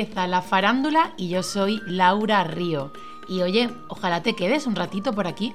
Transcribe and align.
Empieza 0.00 0.26
la 0.26 0.40
farándula 0.40 1.12
y 1.18 1.28
yo 1.28 1.42
soy 1.42 1.82
Laura 1.84 2.42
Río. 2.42 2.90
Y 3.28 3.42
oye, 3.42 3.68
ojalá 3.88 4.22
te 4.22 4.34
quedes 4.34 4.66
un 4.66 4.74
ratito 4.74 5.12
por 5.12 5.26
aquí. 5.26 5.52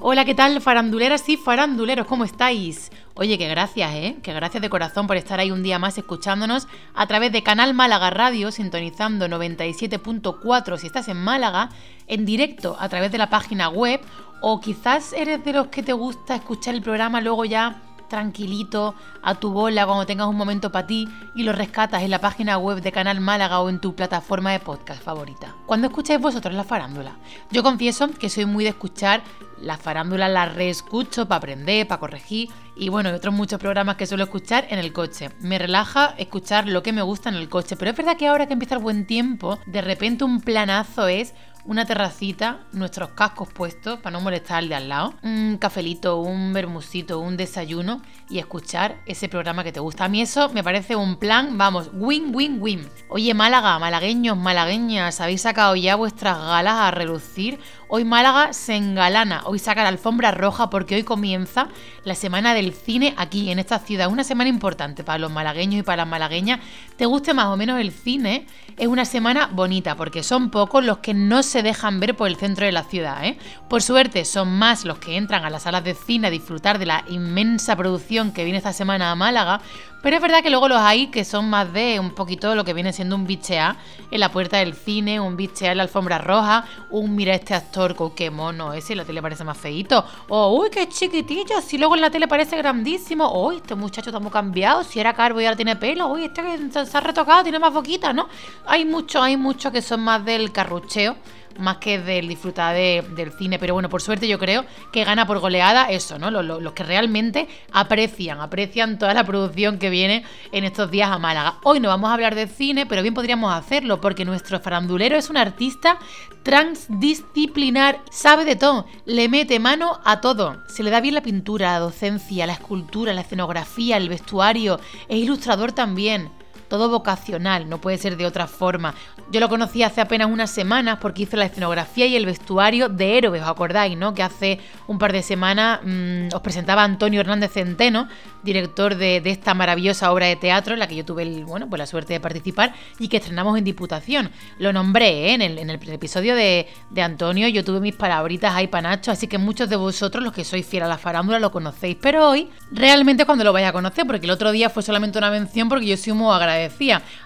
Hola, 0.00 0.24
¿qué 0.24 0.34
tal, 0.34 0.62
faranduleras 0.62 1.28
y 1.28 1.36
faranduleros? 1.36 2.06
¿Cómo 2.06 2.24
estáis? 2.24 2.90
Oye, 3.12 3.36
que 3.36 3.46
gracias, 3.46 3.92
¿eh? 3.92 4.16
Que 4.22 4.32
gracias 4.32 4.62
de 4.62 4.70
corazón 4.70 5.06
por 5.06 5.18
estar 5.18 5.38
ahí 5.38 5.50
un 5.50 5.62
día 5.62 5.78
más 5.78 5.98
escuchándonos 5.98 6.66
a 6.94 7.06
través 7.06 7.30
de 7.30 7.42
Canal 7.42 7.74
Málaga 7.74 8.08
Radio, 8.08 8.52
sintonizando 8.52 9.26
97.4 9.26 10.78
si 10.78 10.86
estás 10.86 11.08
en 11.08 11.22
Málaga, 11.22 11.68
en 12.06 12.24
directo 12.24 12.74
a 12.80 12.88
través 12.88 13.12
de 13.12 13.18
la 13.18 13.28
página 13.28 13.68
web, 13.68 14.00
o 14.40 14.62
quizás 14.62 15.12
eres 15.12 15.44
de 15.44 15.52
los 15.52 15.66
que 15.66 15.82
te 15.82 15.92
gusta 15.92 16.36
escuchar 16.36 16.74
el 16.74 16.80
programa 16.80 17.20
luego 17.20 17.44
ya 17.44 17.82
tranquilito, 18.08 18.94
a 19.22 19.34
tu 19.34 19.50
bola, 19.50 19.86
cuando 19.86 20.06
tengas 20.06 20.26
un 20.26 20.36
momento 20.36 20.72
para 20.72 20.86
ti 20.86 21.08
y 21.34 21.42
lo 21.42 21.52
rescatas 21.52 22.02
en 22.02 22.10
la 22.10 22.20
página 22.20 22.58
web 22.58 22.80
de 22.80 22.92
Canal 22.92 23.20
Málaga 23.20 23.60
o 23.60 23.68
en 23.68 23.80
tu 23.80 23.94
plataforma 23.94 24.52
de 24.52 24.60
podcast 24.60 25.02
favorita. 25.02 25.54
Cuando 25.66 25.88
escucháis 25.88 26.20
vosotros 26.20 26.54
la 26.54 26.64
farándula? 26.64 27.16
Yo 27.50 27.62
confieso 27.62 28.08
que 28.10 28.30
soy 28.30 28.46
muy 28.46 28.64
de 28.64 28.70
escuchar 28.70 29.22
la 29.60 29.76
farándula, 29.76 30.28
la 30.28 30.46
reescucho 30.46 31.26
para 31.26 31.38
aprender, 31.38 31.86
para 31.86 32.00
corregir 32.00 32.48
y 32.76 32.90
bueno, 32.90 33.10
otros 33.10 33.34
muchos 33.34 33.58
programas 33.58 33.96
que 33.96 34.06
suelo 34.06 34.24
escuchar 34.24 34.66
en 34.70 34.78
el 34.78 34.92
coche. 34.92 35.30
Me 35.40 35.58
relaja 35.58 36.14
escuchar 36.16 36.68
lo 36.68 36.82
que 36.82 36.92
me 36.92 37.02
gusta 37.02 37.28
en 37.28 37.34
el 37.34 37.48
coche, 37.48 37.76
pero 37.76 37.90
es 37.90 37.96
verdad 37.96 38.16
que 38.16 38.28
ahora 38.28 38.46
que 38.46 38.52
empieza 38.52 38.76
el 38.76 38.82
buen 38.82 39.06
tiempo, 39.06 39.58
de 39.66 39.82
repente 39.82 40.24
un 40.24 40.40
planazo 40.40 41.08
es 41.08 41.34
una 41.64 41.84
terracita, 41.84 42.60
nuestros 42.72 43.10
cascos 43.10 43.48
puestos 43.52 43.98
para 44.00 44.12
no 44.16 44.20
molestar 44.20 44.58
al 44.58 44.68
de 44.68 44.74
al 44.74 44.88
lado, 44.88 45.14
un 45.22 45.58
cafelito, 45.58 46.20
un 46.20 46.52
bermucito, 46.52 47.18
un 47.20 47.36
desayuno 47.36 48.02
y 48.30 48.38
escuchar 48.38 49.00
ese 49.06 49.28
programa 49.28 49.64
que 49.64 49.72
te 49.72 49.80
gusta. 49.80 50.04
A 50.04 50.08
mí 50.08 50.20
eso 50.20 50.48
me 50.50 50.64
parece 50.64 50.96
un 50.96 51.16
plan, 51.16 51.58
vamos, 51.58 51.90
win, 51.92 52.34
win, 52.34 52.58
win. 52.60 52.88
Oye, 53.08 53.34
Málaga, 53.34 53.78
malagueños, 53.78 54.36
malagueñas, 54.36 55.20
¿habéis 55.20 55.42
sacado 55.42 55.76
ya 55.76 55.96
vuestras 55.96 56.38
galas 56.38 56.74
a 56.74 56.90
relucir? 56.90 57.58
Hoy 57.90 58.04
Málaga 58.04 58.52
se 58.52 58.76
engalana, 58.76 59.44
hoy 59.46 59.58
saca 59.58 59.82
la 59.82 59.88
alfombra 59.88 60.30
roja 60.30 60.68
porque 60.68 60.96
hoy 60.96 61.04
comienza 61.04 61.68
la 62.04 62.14
semana 62.14 62.52
del 62.52 62.74
cine 62.74 63.14
aquí 63.16 63.50
en 63.50 63.58
esta 63.58 63.78
ciudad. 63.78 64.10
Una 64.10 64.24
semana 64.24 64.50
importante 64.50 65.04
para 65.04 65.18
los 65.18 65.32
malagueños 65.32 65.80
y 65.80 65.82
para 65.82 65.96
las 65.96 66.06
malagueñas. 66.06 66.60
Te 66.98 67.06
guste 67.06 67.32
más 67.32 67.46
o 67.46 67.56
menos 67.56 67.80
el 67.80 67.90
cine, 67.90 68.46
es 68.76 68.88
una 68.88 69.06
semana 69.06 69.48
bonita 69.50 69.96
porque 69.96 70.22
son 70.22 70.50
pocos 70.50 70.84
los 70.84 70.98
que 70.98 71.14
no 71.14 71.42
se 71.42 71.62
dejan 71.62 71.98
ver 71.98 72.14
por 72.14 72.28
el 72.28 72.36
centro 72.36 72.66
de 72.66 72.72
la 72.72 72.84
ciudad. 72.84 73.24
¿eh? 73.24 73.38
Por 73.70 73.80
suerte 73.80 74.26
son 74.26 74.58
más 74.58 74.84
los 74.84 74.98
que 74.98 75.16
entran 75.16 75.46
a 75.46 75.50
las 75.50 75.62
salas 75.62 75.82
de 75.82 75.94
cine 75.94 76.26
a 76.26 76.30
disfrutar 76.30 76.78
de 76.78 76.84
la 76.84 77.04
inmensa 77.08 77.74
producción 77.74 78.32
que 78.32 78.44
viene 78.44 78.58
esta 78.58 78.74
semana 78.74 79.10
a 79.10 79.14
Málaga, 79.14 79.62
pero 80.02 80.16
es 80.16 80.22
verdad 80.22 80.42
que 80.42 80.50
luego 80.50 80.68
los 80.68 80.80
hay 80.80 81.08
que 81.08 81.24
son 81.24 81.50
más 81.50 81.72
de 81.72 81.98
un 82.00 82.10
poquito 82.10 82.54
lo 82.54 82.64
que 82.64 82.72
viene 82.72 82.92
siendo 82.92 83.16
un 83.16 83.26
bicheá 83.26 83.76
en 84.10 84.20
la 84.20 84.30
puerta 84.30 84.58
del 84.58 84.74
cine, 84.74 85.20
un 85.20 85.36
bicheá 85.36 85.72
en 85.72 85.78
la 85.78 85.82
alfombra 85.82 86.18
roja, 86.18 86.64
un 86.90 87.14
mira 87.14 87.34
este 87.34 87.54
actor, 87.54 87.94
con 87.94 88.14
qué 88.14 88.30
mono 88.30 88.72
ese, 88.72 88.92
en 88.92 88.98
la 88.98 89.04
tele 89.04 89.20
parece 89.20 89.44
más 89.44 89.58
feito, 89.58 90.04
o 90.28 90.58
uy, 90.58 90.70
qué 90.70 90.88
chiquitillo, 90.88 91.60
si 91.60 91.78
luego 91.78 91.94
en 91.94 92.00
la 92.00 92.10
tele 92.10 92.28
parece 92.28 92.56
grandísimo, 92.56 93.46
uy, 93.46 93.56
este 93.56 93.74
muchacho 93.74 94.10
está 94.10 94.20
muy 94.20 94.30
cambiado, 94.30 94.84
si 94.84 95.00
era 95.00 95.12
carbo 95.14 95.40
y 95.40 95.44
ahora 95.44 95.56
tiene 95.56 95.76
pelo, 95.76 96.08
uy, 96.08 96.24
este 96.24 96.42
que 96.42 96.86
se 96.86 96.96
ha 96.96 97.00
retocado, 97.00 97.42
tiene 97.42 97.58
más 97.58 97.72
boquita, 97.72 98.12
¿no? 98.12 98.28
Hay 98.66 98.84
muchos, 98.84 99.22
hay 99.22 99.36
muchos 99.36 99.72
que 99.72 99.82
son 99.82 100.00
más 100.00 100.24
del 100.24 100.52
carrucheo 100.52 101.16
más 101.58 101.78
que 101.78 101.98
del 101.98 102.28
disfrutar 102.28 102.74
del 102.74 103.32
cine. 103.38 103.58
Pero 103.58 103.74
bueno, 103.74 103.88
por 103.88 104.02
suerte 104.02 104.28
yo 104.28 104.38
creo 104.38 104.64
que 104.92 105.04
gana 105.04 105.26
por 105.26 105.38
goleada 105.38 105.90
eso, 105.90 106.18
¿no? 106.18 106.30
Los, 106.30 106.72
que 106.72 106.82
realmente 106.82 107.48
aprecian, 107.72 108.40
aprecian 108.40 108.98
toda 108.98 109.14
la 109.14 109.24
producción 109.24 109.78
que 109.78 109.90
viene 109.90 110.24
en 110.52 110.64
estos 110.64 110.90
días 110.90 111.10
a 111.10 111.18
Málaga. 111.18 111.58
Hoy 111.64 111.80
no 111.80 111.88
vamos 111.88 112.10
a 112.10 112.14
hablar 112.14 112.34
de 112.34 112.46
cine, 112.46 112.86
pero 112.86 113.02
bien 113.02 113.14
podríamos 113.14 113.52
hacerlo, 113.52 114.00
porque 114.00 114.24
nuestro 114.24 114.60
farandulero 114.60 115.16
es 115.16 115.30
un 115.30 115.36
artista 115.36 115.98
transdisciplinar, 116.42 118.00
sabe 118.10 118.44
de 118.44 118.56
todo, 118.56 118.86
le 119.04 119.28
mete 119.28 119.58
mano 119.58 120.00
a 120.04 120.20
todo. 120.20 120.62
Se 120.68 120.82
le 120.82 120.90
da 120.90 121.00
bien 121.00 121.14
la 121.14 121.22
pintura, 121.22 121.72
la 121.72 121.78
docencia, 121.78 122.46
la 122.46 122.54
escultura, 122.54 123.12
la 123.12 123.22
escenografía, 123.22 123.96
el 123.96 124.08
vestuario, 124.08 124.80
es 125.08 125.18
ilustrador 125.18 125.72
también 125.72 126.37
todo 126.68 126.88
vocacional, 126.88 127.68
no 127.68 127.80
puede 127.80 127.98
ser 127.98 128.16
de 128.16 128.26
otra 128.26 128.46
forma. 128.46 128.94
Yo 129.30 129.40
lo 129.40 129.48
conocí 129.48 129.82
hace 129.82 130.00
apenas 130.00 130.28
unas 130.30 130.50
semanas 130.50 130.98
porque 131.00 131.22
hizo 131.22 131.36
la 131.36 131.46
escenografía 131.46 132.06
y 132.06 132.16
el 132.16 132.26
vestuario 132.26 132.88
de 132.88 133.18
Héroes, 133.18 133.42
¿os 133.42 133.48
acordáis, 133.48 133.96
no? 133.96 134.14
Que 134.14 134.22
hace 134.22 134.60
un 134.86 134.98
par 134.98 135.12
de 135.12 135.22
semanas 135.22 135.80
mm, 135.82 136.28
os 136.34 136.40
presentaba 136.40 136.84
Antonio 136.84 137.20
Hernández 137.20 137.52
Centeno, 137.52 138.08
director 138.42 138.96
de, 138.96 139.22
esta 139.24 139.54
maravillosa 139.54 140.12
obra 140.12 140.26
de 140.26 140.36
teatro 140.36 140.74
en 140.74 140.80
la 140.80 140.86
que 140.86 140.96
yo 140.96 141.04
tuve 141.04 141.22
el, 141.22 141.44
bueno, 141.44 141.68
pues 141.68 141.78
la 141.78 141.86
suerte 141.86 142.14
de 142.14 142.20
participar 142.20 142.74
y 142.98 143.08
que 143.08 143.18
estrenamos 143.18 143.56
en 143.58 143.64
Diputación. 143.64 144.30
Lo 144.58 144.72
nombré 144.72 145.30
¿eh? 145.30 145.34
en, 145.34 145.42
el, 145.42 145.68
episodio 145.90 146.34
de, 146.34 146.66
Antonio, 146.96 147.48
yo 147.48 147.64
tuve 147.64 147.80
mis 147.80 147.94
palabritas 147.94 148.54
ahí 148.54 148.66
panacho, 148.66 149.10
así 149.10 149.26
que 149.26 149.38
muchos 149.38 149.68
de 149.68 149.76
vosotros, 149.76 150.22
los 150.22 150.32
que 150.32 150.44
sois 150.44 150.66
fieles 150.66 150.86
a 150.86 150.88
la 150.88 150.98
farándula, 150.98 151.38
lo 151.38 151.52
conocéis, 151.52 151.96
pero 152.00 152.28
hoy 152.28 152.48
realmente 152.70 153.24
cuando 153.24 153.44
lo 153.44 153.52
vais 153.52 153.66
a 153.66 153.72
conocer, 153.72 154.06
porque 154.06 154.26
el 154.26 154.30
otro 154.30 154.52
día 154.52 154.68
fue 154.68 154.82
solamente 154.82 155.18
una 155.18 155.30
mención 155.30 155.68
porque 155.68 155.86
yo 155.86 155.96
soy 155.96 156.12
muy 156.12 156.34
agradecida. 156.34 156.57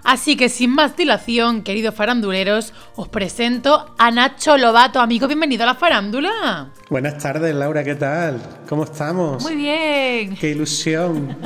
Así 0.04 0.36
que 0.36 0.48
sin 0.48 0.70
más 0.70 0.96
dilación, 0.96 1.62
queridos 1.62 1.94
faranduleros, 1.94 2.72
os 2.96 3.08
presento 3.08 3.94
a 3.98 4.10
Nacho 4.10 4.56
Lobato. 4.58 5.00
Amigo, 5.00 5.26
bienvenido 5.26 5.62
a 5.62 5.66
la 5.66 5.74
farándula. 5.74 6.70
Buenas 6.90 7.18
tardes, 7.18 7.54
Laura, 7.54 7.82
¿qué 7.84 7.94
tal? 7.94 8.40
¿Cómo 8.68 8.84
estamos? 8.84 9.42
Muy 9.42 9.56
bien. 9.56 10.36
Qué 10.36 10.50
ilusión 10.50 11.36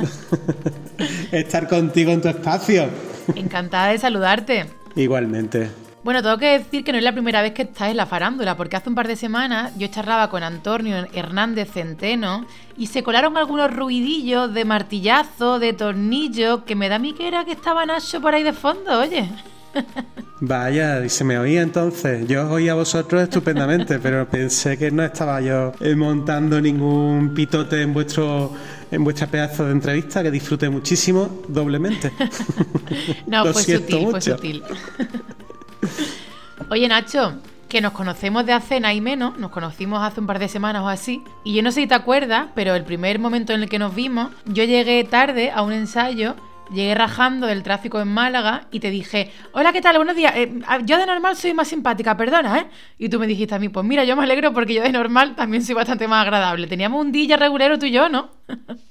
estar 1.31 1.67
contigo 1.67 2.11
en 2.11 2.21
tu 2.21 2.27
espacio. 2.27 2.89
Encantada 3.35 3.91
de 3.91 3.99
saludarte. 3.99 4.65
Igualmente. 4.95 5.86
Bueno, 6.07 6.23
tengo 6.23 6.37
que 6.37 6.59
decir 6.59 6.85
que 6.85 6.93
no 6.93 6.99
es 6.99 7.03
la 7.03 7.11
primera 7.11 7.41
vez 7.41 7.51
que 7.51 7.63
estás 7.63 7.89
en 7.89 7.97
la 7.97 8.05
farándula, 8.05 8.55
porque 8.55 8.77
hace 8.77 8.87
un 8.87 8.95
par 8.95 9.09
de 9.09 9.17
semanas 9.17 9.73
yo 9.77 9.87
charlaba 9.87 10.29
con 10.29 10.41
Antonio 10.41 11.05
Hernández 11.11 11.69
Centeno 11.73 12.45
y 12.77 12.87
se 12.87 13.03
colaron 13.03 13.35
algunos 13.35 13.75
ruidillos 13.75 14.53
de 14.53 14.63
martillazo, 14.63 15.59
de 15.59 15.73
tornillo, 15.73 16.63
que 16.63 16.75
me 16.75 16.87
da 16.87 16.95
a 16.95 16.99
mí 16.99 17.11
que 17.11 17.27
era 17.27 17.43
que 17.43 17.51
estaba 17.51 17.85
Nacho 17.85 18.21
por 18.21 18.33
ahí 18.33 18.43
de 18.43 18.53
fondo, 18.53 19.01
oye. 19.01 19.29
Vaya, 20.39 21.03
y 21.03 21.09
se 21.09 21.25
me 21.25 21.37
oía 21.37 21.61
entonces. 21.61 22.25
Yo 22.25 22.45
os 22.45 22.51
oía 22.53 22.71
a 22.71 22.75
vosotros 22.75 23.23
estupendamente, 23.23 23.99
pero 24.01 24.29
pensé 24.29 24.77
que 24.77 24.89
no 24.89 25.03
estaba 25.03 25.41
yo 25.41 25.73
eh, 25.81 25.93
montando 25.93 26.61
ningún 26.61 27.33
pitote 27.33 27.81
en 27.81 27.93
vuestro 27.93 28.53
en 28.91 29.03
vuestra 29.03 29.27
pedazo 29.27 29.65
de 29.65 29.73
entrevista, 29.73 30.23
que 30.23 30.31
disfruté 30.31 30.69
muchísimo, 30.69 31.41
doblemente. 31.49 32.13
no, 33.27 33.43
fue 33.51 33.61
sutil, 33.61 34.07
fue 34.09 34.21
sutil. 34.21 34.63
Oye, 36.69 36.87
Nacho, 36.87 37.33
que 37.69 37.81
nos 37.81 37.93
conocemos 37.93 38.45
de 38.45 38.53
hace 38.53 38.79
nada 38.79 38.93
y 38.93 39.01
menos, 39.01 39.37
nos 39.37 39.51
conocimos 39.51 40.01
hace 40.01 40.19
un 40.19 40.27
par 40.27 40.39
de 40.39 40.47
semanas 40.47 40.83
o 40.83 40.87
así, 40.87 41.21
y 41.43 41.53
yo 41.53 41.61
no 41.61 41.71
sé 41.71 41.81
si 41.81 41.87
te 41.87 41.95
acuerdas, 41.95 42.47
pero 42.55 42.75
el 42.75 42.83
primer 42.83 43.19
momento 43.19 43.53
en 43.53 43.63
el 43.63 43.69
que 43.69 43.79
nos 43.79 43.93
vimos, 43.93 44.31
yo 44.45 44.63
llegué 44.63 45.03
tarde 45.03 45.51
a 45.51 45.61
un 45.61 45.73
ensayo 45.73 46.35
llegué 46.71 46.95
rajando 46.95 47.47
del 47.47 47.63
tráfico 47.63 47.99
en 47.99 48.07
Málaga 48.07 48.67
y 48.71 48.79
te 48.79 48.89
dije, 48.89 49.31
hola, 49.53 49.73
¿qué 49.73 49.81
tal? 49.81 49.97
Buenos 49.97 50.15
días. 50.15 50.33
Eh, 50.35 50.51
yo 50.85 50.97
de 50.97 51.05
normal 51.05 51.35
soy 51.35 51.53
más 51.53 51.67
simpática, 51.67 52.17
perdona, 52.17 52.59
¿eh? 52.59 52.67
Y 52.97 53.09
tú 53.09 53.19
me 53.19 53.27
dijiste 53.27 53.55
a 53.55 53.59
mí, 53.59 53.69
pues 53.69 53.85
mira, 53.85 54.03
yo 54.03 54.15
me 54.15 54.23
alegro 54.23 54.53
porque 54.53 54.73
yo 54.73 54.83
de 54.83 54.91
normal 54.91 55.35
también 55.35 55.63
soy 55.63 55.75
bastante 55.75 56.07
más 56.07 56.23
agradable. 56.23 56.67
Teníamos 56.67 57.01
un 57.01 57.11
día 57.11 57.37
regulero 57.37 57.79
tú 57.79 57.85
y 57.85 57.91
yo, 57.91 58.09
¿no? 58.09 58.29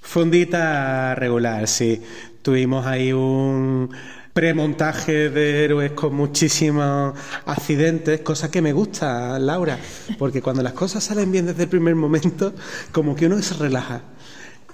Fue 0.01 0.23
un 0.23 0.31
día 0.31 1.15
regular, 1.15 1.67
sí. 1.69 2.03
Tuvimos 2.43 2.87
ahí 2.87 3.13
un 3.13 3.91
premontaje 4.36 5.30
de 5.30 5.64
héroes 5.64 5.92
con 5.92 6.14
muchísimos 6.14 7.14
accidentes, 7.47 8.20
cosa 8.20 8.50
que 8.50 8.60
me 8.60 8.74
gusta, 8.74 9.38
Laura, 9.38 9.78
porque 10.19 10.42
cuando 10.42 10.62
las 10.62 10.74
cosas 10.74 11.04
salen 11.04 11.32
bien 11.32 11.47
desde 11.47 11.62
el 11.62 11.70
primer 11.70 11.94
momento, 11.94 12.52
como 12.92 13.16
que 13.16 13.24
uno 13.24 13.41
se 13.41 13.54
relaja. 13.54 14.03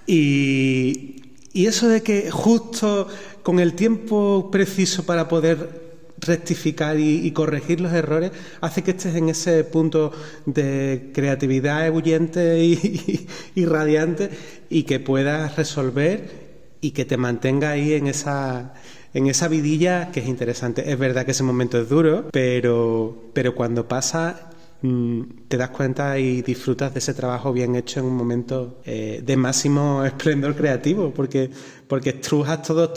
Y, 0.05 1.23
y 1.53 1.67
eso 1.67 1.87
de 1.87 2.03
que 2.03 2.29
justo 2.32 3.06
con 3.44 3.61
el 3.61 3.75
tiempo 3.75 4.50
preciso 4.50 5.06
para 5.06 5.29
poder 5.29 5.93
rectificar 6.19 6.99
y, 6.99 7.31
corregir 7.31 7.81
los 7.81 7.93
errores 7.93 8.32
hace 8.61 8.82
que 8.82 8.91
estés 8.91 9.15
en 9.15 9.29
ese 9.29 9.62
punto 9.62 10.11
de 10.44 11.12
creatividad 11.15 11.87
ebulliente 11.87 12.65
y, 12.65 13.65
radiante 13.65 14.29
y 14.70 14.82
que 14.82 14.99
puedas 14.99 15.55
resolver 15.55 16.50
y 16.81 16.91
que 16.91 17.05
te 17.05 17.17
mantenga 17.17 17.70
ahí 17.70 17.93
en 17.93 18.08
esa 18.08 18.75
en 19.14 19.26
esa 19.26 19.49
vidilla 19.49 20.11
que 20.12 20.20
es 20.20 20.26
interesante. 20.26 20.91
Es 20.91 20.99
verdad 20.99 21.25
que 21.25 21.32
ese 21.32 21.43
momento 21.43 21.81
es 21.81 21.88
duro, 21.88 22.29
pero, 22.32 23.31
pero 23.32 23.55
cuando 23.55 23.88
pasa 23.88 24.53
Mm, 24.82 25.47
te 25.47 25.56
das 25.56 25.70
cuenta 25.70 26.19
y 26.19 26.43
disfrutas 26.43 26.93
de 26.93 26.99
ese 26.99 27.14
trabajo 27.14 27.53
bien 27.53 27.76
hecho 27.76 28.00
en 28.00 28.06
un 28.06 28.17
momento 28.17 28.81
eh, 28.85 29.23
de 29.25 29.37
máximo 29.37 30.05
esplendor 30.05 30.56
creativo, 30.56 31.12
porque, 31.14 31.50
porque 31.87 32.11
estrujas 32.11 32.62
todos 32.62 32.93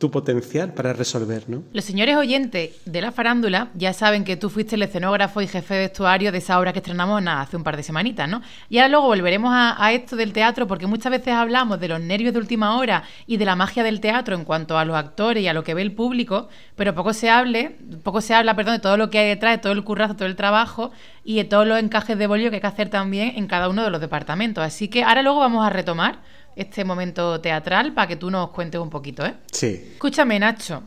tu 0.00 0.10
potencial 0.10 0.72
para 0.72 0.94
resolver, 0.94 1.44
¿no? 1.46 1.62
Los 1.74 1.84
señores 1.84 2.16
oyentes 2.16 2.70
de 2.86 3.02
la 3.02 3.12
farándula 3.12 3.68
ya 3.74 3.92
saben 3.92 4.24
que 4.24 4.34
tú 4.34 4.48
fuiste 4.48 4.74
el 4.74 4.82
escenógrafo 4.82 5.42
y 5.42 5.46
jefe 5.46 5.74
de 5.74 5.80
vestuario 5.80 6.32
de 6.32 6.38
esa 6.38 6.58
obra 6.58 6.72
que 6.72 6.78
estrenamos 6.78 7.22
hace 7.26 7.58
un 7.58 7.62
par 7.62 7.76
de 7.76 7.82
semanitas, 7.82 8.26
¿no? 8.26 8.40
Y 8.70 8.78
ahora 8.78 8.88
luego 8.88 9.06
volveremos 9.08 9.50
a, 9.52 9.92
esto 9.92 10.16
del 10.16 10.32
teatro 10.32 10.66
porque 10.66 10.86
muchas 10.86 11.12
veces 11.12 11.34
hablamos 11.34 11.78
de 11.80 11.88
los 11.88 12.00
nervios 12.00 12.32
de 12.32 12.38
última 12.38 12.78
hora 12.78 13.04
y 13.26 13.36
de 13.36 13.44
la 13.44 13.56
magia 13.56 13.82
del 13.82 14.00
teatro 14.00 14.34
en 14.34 14.44
cuanto 14.44 14.78
a 14.78 14.86
los 14.86 14.96
actores 14.96 15.42
y 15.42 15.48
a 15.48 15.52
lo 15.52 15.64
que 15.64 15.74
ve 15.74 15.82
el 15.82 15.92
público, 15.92 16.48
pero 16.76 16.94
poco 16.94 17.12
se 17.12 17.28
hable, 17.28 17.76
poco 18.02 18.22
se 18.22 18.32
habla, 18.32 18.56
perdón, 18.56 18.76
de 18.76 18.80
todo 18.80 18.96
lo 18.96 19.10
que 19.10 19.18
hay 19.18 19.28
detrás, 19.28 19.56
de 19.56 19.58
todo 19.58 19.74
el 19.74 19.84
currazo, 19.84 20.16
todo 20.16 20.28
el 20.28 20.36
trabajo 20.36 20.92
y 21.24 21.36
de 21.36 21.44
todos 21.44 21.66
los 21.66 21.78
encajes 21.78 22.16
de 22.16 22.26
bolillo 22.26 22.48
que 22.48 22.56
hay 22.56 22.62
que 22.62 22.66
hacer 22.66 22.88
también 22.88 23.34
en 23.36 23.46
cada 23.46 23.68
uno 23.68 23.84
de 23.84 23.90
los 23.90 24.00
departamentos. 24.00 24.64
Así 24.64 24.88
que 24.88 25.04
ahora 25.04 25.20
luego 25.20 25.40
vamos 25.40 25.66
a 25.66 25.68
retomar 25.68 26.20
este 26.56 26.84
momento 26.84 27.40
teatral 27.40 27.94
para 27.94 28.06
que 28.06 28.16
tú 28.16 28.30
nos 28.30 28.50
cuentes 28.50 28.80
un 28.80 28.90
poquito, 28.90 29.24
¿eh? 29.24 29.34
Sí. 29.52 29.90
Escúchame, 29.92 30.38
Nacho, 30.38 30.82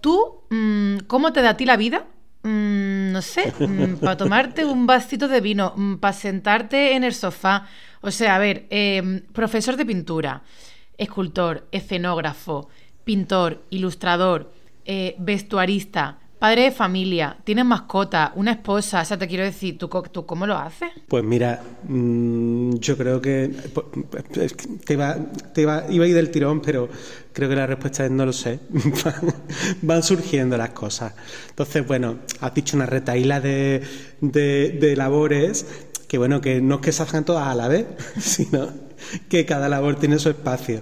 ¿tú 0.00 0.42
mm, 0.50 0.98
cómo 1.06 1.32
te 1.32 1.42
da 1.42 1.50
a 1.50 1.56
ti 1.56 1.64
la 1.64 1.76
vida? 1.76 2.06
Mm, 2.42 3.12
no 3.12 3.22
sé, 3.22 3.52
mm, 3.58 3.96
para 4.00 4.16
tomarte 4.16 4.64
un 4.64 4.86
vasito 4.86 5.28
de 5.28 5.40
vino, 5.40 5.74
para 6.00 6.12
sentarte 6.12 6.94
en 6.94 7.04
el 7.04 7.14
sofá. 7.14 7.66
O 8.00 8.10
sea, 8.10 8.36
a 8.36 8.38
ver, 8.38 8.66
em, 8.70 9.20
profesor 9.32 9.76
de 9.76 9.84
pintura, 9.84 10.42
escultor, 10.96 11.66
escenógrafo, 11.70 12.68
pintor, 13.04 13.64
ilustrador, 13.70 14.52
eh, 14.84 15.16
vestuarista, 15.18 16.18
Padre 16.40 16.62
de 16.62 16.70
familia, 16.70 17.36
tienes 17.44 17.66
mascota, 17.66 18.32
una 18.34 18.52
esposa, 18.52 19.02
o 19.02 19.04
sea, 19.04 19.18
te 19.18 19.28
quiero 19.28 19.44
decir, 19.44 19.76
¿tú, 19.76 19.90
tú 20.10 20.24
cómo 20.24 20.46
lo 20.46 20.56
haces? 20.56 20.88
Pues 21.06 21.22
mira, 21.22 21.62
mm, 21.86 22.76
yo 22.76 22.96
creo 22.96 23.20
que 23.20 23.50
te 24.86 24.94
iba, 24.94 25.16
te 25.52 25.60
iba, 25.60 25.84
iba 25.90 26.04
a 26.06 26.08
ir 26.08 26.14
del 26.14 26.30
tirón, 26.30 26.62
pero 26.62 26.88
creo 27.34 27.46
que 27.46 27.56
la 27.56 27.66
respuesta 27.66 28.06
es 28.06 28.10
no 28.10 28.24
lo 28.24 28.32
sé. 28.32 28.58
Van 29.82 30.02
surgiendo 30.02 30.56
las 30.56 30.70
cosas. 30.70 31.12
Entonces, 31.50 31.86
bueno, 31.86 32.20
has 32.40 32.54
dicho 32.54 32.74
una 32.74 32.86
retaíla 32.86 33.42
de, 33.42 33.82
de, 34.22 34.96
labores 34.96 35.66
que, 36.08 36.16
bueno, 36.16 36.40
que 36.40 36.62
no 36.62 36.76
es 36.76 36.80
que 36.80 36.92
se 36.92 37.02
hagan 37.02 37.26
todas 37.26 37.48
a 37.48 37.54
la 37.54 37.68
vez, 37.68 37.86
sino 38.18 38.66
que 39.28 39.44
cada 39.44 39.68
labor 39.68 39.96
tiene 39.96 40.18
su 40.18 40.30
espacio. 40.30 40.80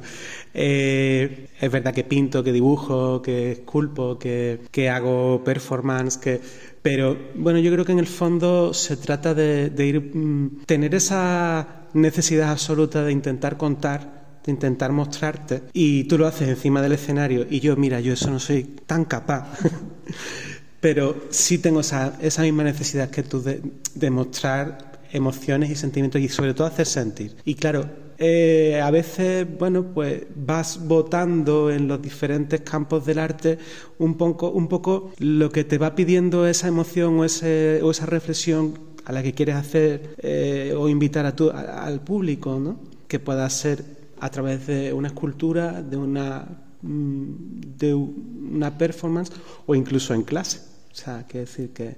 Eh, 0.54 1.48
es 1.60 1.70
verdad 1.70 1.94
que 1.94 2.04
pinto, 2.04 2.42
que 2.42 2.52
dibujo, 2.52 3.22
que 3.22 3.52
esculpo, 3.52 4.18
que, 4.18 4.60
que 4.70 4.88
hago 4.88 5.42
performance, 5.44 6.18
que 6.18 6.40
pero 6.82 7.18
bueno, 7.34 7.58
yo 7.58 7.72
creo 7.72 7.84
que 7.84 7.92
en 7.92 7.98
el 7.98 8.06
fondo 8.06 8.72
se 8.72 8.96
trata 8.96 9.34
de, 9.34 9.72
ir 9.84 10.00
mm, 10.14 10.64
tener 10.64 10.94
esa 10.94 11.86
necesidad 11.92 12.50
absoluta 12.50 13.04
de 13.04 13.12
intentar 13.12 13.56
contar, 13.56 14.40
de 14.44 14.52
intentar 14.52 14.92
mostrarte 14.92 15.64
y 15.72 16.04
tú 16.04 16.16
lo 16.18 16.26
haces 16.26 16.48
encima 16.48 16.80
del 16.80 16.92
escenario 16.92 17.46
y 17.48 17.60
yo, 17.60 17.76
mira, 17.76 18.00
yo 18.00 18.14
eso 18.14 18.30
no 18.30 18.38
soy 18.38 18.64
tan 18.86 19.04
capaz. 19.04 19.48
pero 20.80 21.24
sí 21.30 21.58
tengo 21.58 21.80
esa, 21.80 22.16
esa 22.20 22.42
misma 22.42 22.64
necesidad 22.64 23.10
que 23.10 23.22
tú 23.22 23.42
de, 23.42 23.60
de 23.94 24.10
mostrar 24.10 25.00
emociones 25.12 25.70
y 25.70 25.74
sentimientos 25.74 26.20
y 26.20 26.28
sobre 26.28 26.54
todo 26.54 26.66
hacer 26.66 26.86
sentir. 26.86 27.36
Y 27.44 27.54
claro, 27.54 27.86
eh, 28.20 28.80
a 28.82 28.90
veces, 28.90 29.46
bueno, 29.58 29.92
pues 29.94 30.24
vas 30.34 30.86
votando 30.86 31.70
en 31.70 31.86
los 31.86 32.02
diferentes 32.02 32.60
campos 32.62 33.06
del 33.06 33.20
arte 33.20 33.58
un 33.98 34.16
poco, 34.16 34.50
un 34.50 34.66
poco 34.66 35.12
lo 35.18 35.50
que 35.50 35.62
te 35.62 35.78
va 35.78 35.94
pidiendo 35.94 36.46
esa 36.48 36.66
emoción 36.66 37.20
o, 37.20 37.24
ese, 37.24 37.80
o 37.82 37.92
esa 37.92 38.06
reflexión 38.06 38.74
a 39.04 39.12
la 39.12 39.22
que 39.22 39.34
quieres 39.34 39.54
hacer 39.54 40.16
eh, 40.18 40.74
o 40.76 40.88
invitar 40.88 41.26
a 41.26 41.36
tu, 41.36 41.50
al 41.50 42.00
público, 42.00 42.58
¿no? 42.58 42.80
Que 43.06 43.20
pueda 43.20 43.48
ser 43.50 43.84
a 44.20 44.30
través 44.30 44.66
de 44.66 44.92
una 44.92 45.08
escultura, 45.08 45.80
de 45.80 45.96
una, 45.96 46.44
mm, 46.82 47.32
de 47.78 47.94
una 47.94 48.76
performance 48.76 49.32
o 49.64 49.76
incluso 49.76 50.12
en 50.12 50.24
clase. 50.24 50.58
O 50.90 50.94
sea, 50.94 51.24
quiere 51.28 51.46
decir 51.46 51.70
que... 51.70 51.96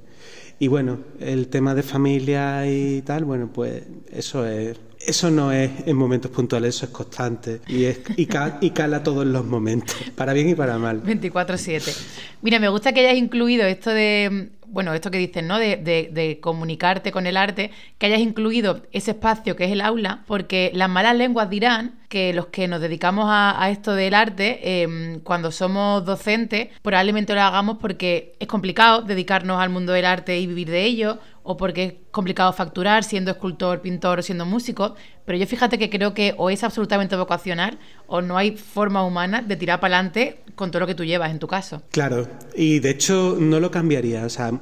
Y 0.59 0.69
bueno, 0.69 0.99
el 1.19 1.49
tema 1.49 1.75
de 1.75 1.83
familia 1.83 2.71
y 2.71 3.01
tal, 3.01 3.25
bueno, 3.25 3.51
pues 3.51 3.83
eso 4.11 4.47
es 4.47 4.79
eso 5.01 5.31
no 5.31 5.51
es 5.51 5.71
en 5.87 5.97
momentos 5.97 6.31
puntuales, 6.31 6.77
eso 6.77 6.87
es 6.87 6.93
constante 6.93 7.61
y, 7.67 7.85
es, 7.85 8.01
y, 8.17 8.27
cala 8.27 9.03
todos 9.03 9.27
los 9.27 9.45
momentos, 9.45 9.97
para 10.15 10.33
bien 10.33 10.51
y 10.51 10.55
para 10.55 10.79
mal. 10.79 11.03
24-7. 11.03 11.97
Mira, 12.43 12.59
me 12.59 12.69
gusta 12.69 12.93
que 12.93 13.01
hayas 13.01 13.17
incluido 13.17 13.65
esto 13.65 13.91
de, 13.91 14.51
bueno, 14.67 14.95
esto 14.95 15.11
que 15.11 15.19
dices, 15.19 15.43
¿no? 15.43 15.59
De, 15.59 15.77
de, 15.77 16.39
comunicarte 16.41 17.13
con 17.13 17.27
el 17.27 17.37
arte, 17.37 17.71
que 17.99 18.07
hayas 18.07 18.21
incluido 18.21 18.83
ese 18.93 19.13
espacio 19.13 19.57
que 19.57 19.65
es 19.65 19.73
el 19.73 19.81
aula, 19.81 20.23
porque 20.27 20.71
las 20.75 20.89
malas 20.89 21.17
lenguas 21.17 21.51
dirán 21.51 21.99
que 22.09 22.33
los 22.33 22.47
que 22.47 22.69
nos 22.69 22.81
dedicamos 22.81 23.27
a, 23.29 23.69
esto 23.71 23.95
del 23.95 24.15
arte, 24.15 24.83
em, 24.83 25.21
cuando 25.21 25.51
somos 25.51 26.05
docentes, 26.05 26.69
probablemente 26.83 27.35
lo 27.35 27.41
hagamos 27.41 27.79
porque 27.79 28.35
es 28.39 28.49
complicado 28.49 29.03
dedicarnos 29.03 29.61
al 29.61 29.71
mundo 29.71 29.93
del 29.93 30.05
arte 30.05 30.39
y 30.39 30.47
vivir 30.47 30.71
de 30.71 30.85
ello, 30.85 31.19
o 31.51 31.57
porque 31.57 31.85
es 31.85 31.95
complicado 32.13 32.53
facturar 32.53 33.03
siendo 33.03 33.33
escultor, 33.33 33.81
pintor 33.81 34.21
o 34.21 34.23
siendo 34.23 34.47
músico, 34.47 34.95
pero 35.25 35.37
yo 35.37 35.47
fíjate 35.47 35.79
que 35.79 35.91
creo 35.91 36.15
que 36.15 36.35
o 36.39 36.49
es 36.49 36.63
absolutamente 36.63 37.17
vocacional 37.17 37.79
o 38.07 38.23
no 38.23 38.37
hay 38.37 38.57
forma 38.57 39.05
humana 39.05 39.43
de 39.43 39.57
tirar 39.57 39.81
para 39.81 39.97
adelante 39.97 40.43
con 40.55 40.71
todo 40.71 40.81
lo 40.81 40.87
que 40.87 40.95
tú 40.95 41.05
llevas 41.05 41.33
en 41.33 41.41
tu 41.41 41.49
caso. 41.49 41.83
Claro, 41.91 42.29
y 42.55 42.79
de 42.79 42.91
hecho 42.91 43.37
no 43.41 43.59
lo 43.59 43.73
cambiaría, 43.73 44.25
o 44.25 44.31
sea, 44.31 44.53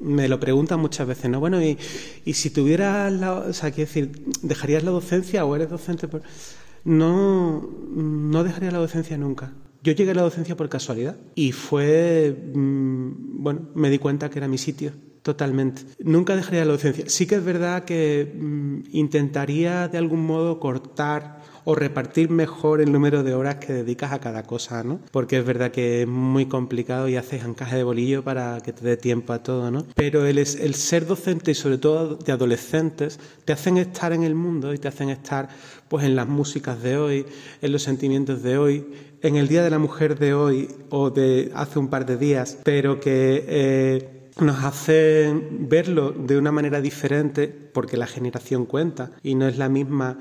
me 0.00 0.28
lo 0.28 0.40
preguntan 0.40 0.80
muchas 0.80 1.06
veces, 1.06 1.30
¿no? 1.30 1.40
Bueno, 1.40 1.60
y, 1.62 1.76
si 2.32 2.48
tuvieras, 2.48 3.12
la, 3.12 3.34
o 3.34 3.52
sea, 3.52 3.70
quiero 3.70 3.88
decir, 3.88 4.24
¿dejarías 4.42 4.82
la 4.82 4.92
docencia 4.92 5.44
o 5.44 5.54
eres 5.56 5.68
docente? 5.68 6.08
No, 6.84 7.68
no 7.94 8.44
dejaría 8.44 8.70
la 8.70 8.78
docencia 8.78 9.18
nunca. 9.18 9.52
Yo 9.82 9.92
llegué 9.92 10.12
a 10.12 10.14
la 10.14 10.22
docencia 10.22 10.56
por 10.56 10.70
casualidad 10.70 11.16
y 11.34 11.52
fue, 11.52 12.34
mm, 12.54 13.42
bueno, 13.42 13.68
me 13.74 13.90
di 13.90 13.98
cuenta 13.98 14.30
que 14.30 14.38
era 14.38 14.48
mi 14.48 14.58
sitio 14.58 14.92
Totalmente. 15.26 15.82
Nunca 15.98 16.36
dejaría 16.36 16.64
la 16.64 16.70
docencia. 16.70 17.06
Sí 17.08 17.26
que 17.26 17.34
es 17.34 17.44
verdad 17.44 17.82
que 17.82 18.32
mm, 18.32 18.82
intentaría 18.92 19.88
de 19.88 19.98
algún 19.98 20.24
modo 20.24 20.60
cortar 20.60 21.42
o 21.64 21.74
repartir 21.74 22.30
mejor 22.30 22.80
el 22.80 22.92
número 22.92 23.24
de 23.24 23.34
horas 23.34 23.56
que 23.56 23.72
dedicas 23.72 24.12
a 24.12 24.20
cada 24.20 24.44
cosa, 24.44 24.84
¿no? 24.84 25.00
Porque 25.10 25.38
es 25.38 25.44
verdad 25.44 25.72
que 25.72 26.02
es 26.02 26.06
muy 26.06 26.46
complicado 26.46 27.08
y 27.08 27.16
haces 27.16 27.44
encaje 27.44 27.74
de 27.74 27.82
bolillo 27.82 28.22
para 28.22 28.60
que 28.60 28.72
te 28.72 28.84
dé 28.84 28.96
tiempo 28.96 29.32
a 29.32 29.42
todo, 29.42 29.68
¿no? 29.72 29.84
Pero 29.96 30.24
el, 30.26 30.38
el 30.38 30.74
ser 30.76 31.06
docente 31.06 31.50
y 31.50 31.54
sobre 31.54 31.78
todo 31.78 32.14
de 32.14 32.30
adolescentes 32.30 33.18
te 33.44 33.52
hacen 33.52 33.78
estar 33.78 34.12
en 34.12 34.22
el 34.22 34.36
mundo 34.36 34.72
y 34.72 34.78
te 34.78 34.86
hacen 34.86 35.10
estar 35.10 35.48
pues 35.88 36.04
en 36.04 36.14
las 36.14 36.28
músicas 36.28 36.80
de 36.80 36.98
hoy, 36.98 37.26
en 37.60 37.72
los 37.72 37.82
sentimientos 37.82 38.44
de 38.44 38.58
hoy, 38.58 38.86
en 39.22 39.34
el 39.34 39.48
Día 39.48 39.64
de 39.64 39.70
la 39.70 39.80
Mujer 39.80 40.20
de 40.20 40.34
hoy 40.34 40.68
o 40.90 41.10
de 41.10 41.50
hace 41.52 41.80
un 41.80 41.88
par 41.88 42.06
de 42.06 42.16
días, 42.16 42.58
pero 42.62 43.00
que... 43.00 43.44
Eh, 43.48 44.15
nos 44.40 44.64
hace 44.64 45.32
verlo 45.50 46.12
de 46.12 46.36
una 46.36 46.52
manera 46.52 46.80
diferente 46.80 47.48
porque 47.48 47.96
la 47.96 48.06
generación 48.06 48.66
cuenta 48.66 49.12
y 49.22 49.34
no 49.34 49.48
es 49.48 49.56
la 49.56 49.68
misma 49.68 50.18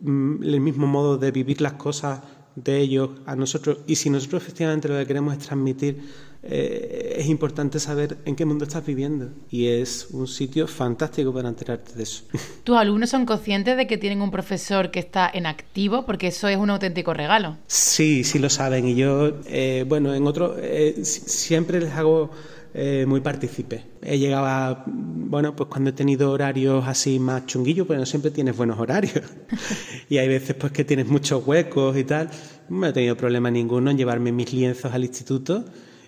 mm, 0.00 0.42
el 0.42 0.60
mismo 0.60 0.86
modo 0.86 1.18
de 1.18 1.30
vivir 1.30 1.60
las 1.60 1.74
cosas 1.74 2.20
de 2.54 2.78
ellos 2.78 3.10
a 3.26 3.36
nosotros 3.36 3.78
y 3.86 3.96
si 3.96 4.10
nosotros 4.10 4.42
efectivamente 4.42 4.88
lo 4.88 4.96
que 4.96 5.06
queremos 5.06 5.34
es 5.34 5.40
transmitir 5.40 6.00
eh, 6.42 7.16
es 7.18 7.26
importante 7.26 7.80
saber 7.80 8.18
en 8.24 8.36
qué 8.36 8.44
mundo 8.44 8.64
estás 8.64 8.86
viviendo 8.86 9.30
y 9.50 9.66
es 9.66 10.08
un 10.12 10.28
sitio 10.28 10.68
fantástico 10.68 11.32
para 11.34 11.48
enterarte 11.48 11.94
de 11.94 12.04
eso. 12.04 12.22
¿Tus 12.64 12.76
alumnos 12.76 13.10
son 13.10 13.26
conscientes 13.26 13.76
de 13.76 13.88
que 13.88 13.98
tienen 13.98 14.22
un 14.22 14.30
profesor 14.30 14.92
que 14.92 15.00
está 15.00 15.28
en 15.32 15.46
activo? 15.46 16.06
Porque 16.06 16.28
eso 16.28 16.46
es 16.46 16.56
un 16.56 16.70
auténtico 16.70 17.12
regalo. 17.12 17.56
Sí, 17.66 18.22
sí 18.22 18.38
lo 18.38 18.50
saben 18.50 18.86
y 18.86 18.94
yo, 18.94 19.32
eh, 19.46 19.84
bueno, 19.88 20.14
en 20.14 20.26
otro, 20.28 20.56
eh, 20.58 21.04
siempre 21.04 21.80
les 21.80 21.92
hago 21.92 22.30
eh, 22.80 23.06
muy 23.06 23.20
partícipe. 23.20 23.82
He 24.02 24.20
llegado 24.20 24.46
a, 24.46 24.84
bueno, 24.86 25.56
pues 25.56 25.68
cuando 25.68 25.90
he 25.90 25.92
tenido 25.92 26.30
horarios 26.30 26.86
así 26.86 27.18
más 27.18 27.44
chunguillos, 27.46 27.88
pues 27.88 27.98
no 27.98 28.06
siempre 28.06 28.30
tienes 28.30 28.56
buenos 28.56 28.78
horarios. 28.78 29.24
y 30.08 30.18
hay 30.18 30.28
veces 30.28 30.54
pues 30.54 30.72
que 30.72 30.84
tienes 30.84 31.08
muchos 31.08 31.44
huecos 31.44 31.96
y 31.96 32.04
tal. 32.04 32.30
No 32.68 32.86
he 32.86 32.92
tenido 32.92 33.16
problema 33.16 33.50
ninguno 33.50 33.90
en 33.90 33.98
llevarme 33.98 34.30
mis 34.30 34.52
lienzos 34.52 34.92
al 34.92 35.02
instituto 35.02 35.64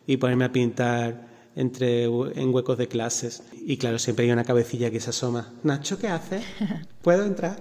y 0.07 0.17
ponerme 0.17 0.45
a 0.45 0.53
pintar 0.53 1.29
entre 1.57 2.05
en 2.05 2.55
huecos 2.55 2.79
de 2.79 2.87
clases. 2.87 3.43
Y 3.67 3.77
claro, 3.77 3.99
siempre 3.99 4.27
hay 4.27 4.31
una 4.31 4.45
cabecilla 4.45 4.93
que 4.93 5.01
se 5.01 5.11
asoma. 5.11 5.53
Nacho, 5.65 5.99
¿qué 5.99 6.07
haces? 6.07 6.45
¿Puedo 7.03 7.25
entrar? 7.25 7.57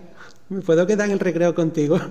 ¿Me 0.49 0.61
puedo 0.61 0.85
quedar 0.85 1.07
en 1.07 1.13
el 1.13 1.19
recreo 1.19 1.55
contigo? 1.55 1.95
o, 1.95 2.09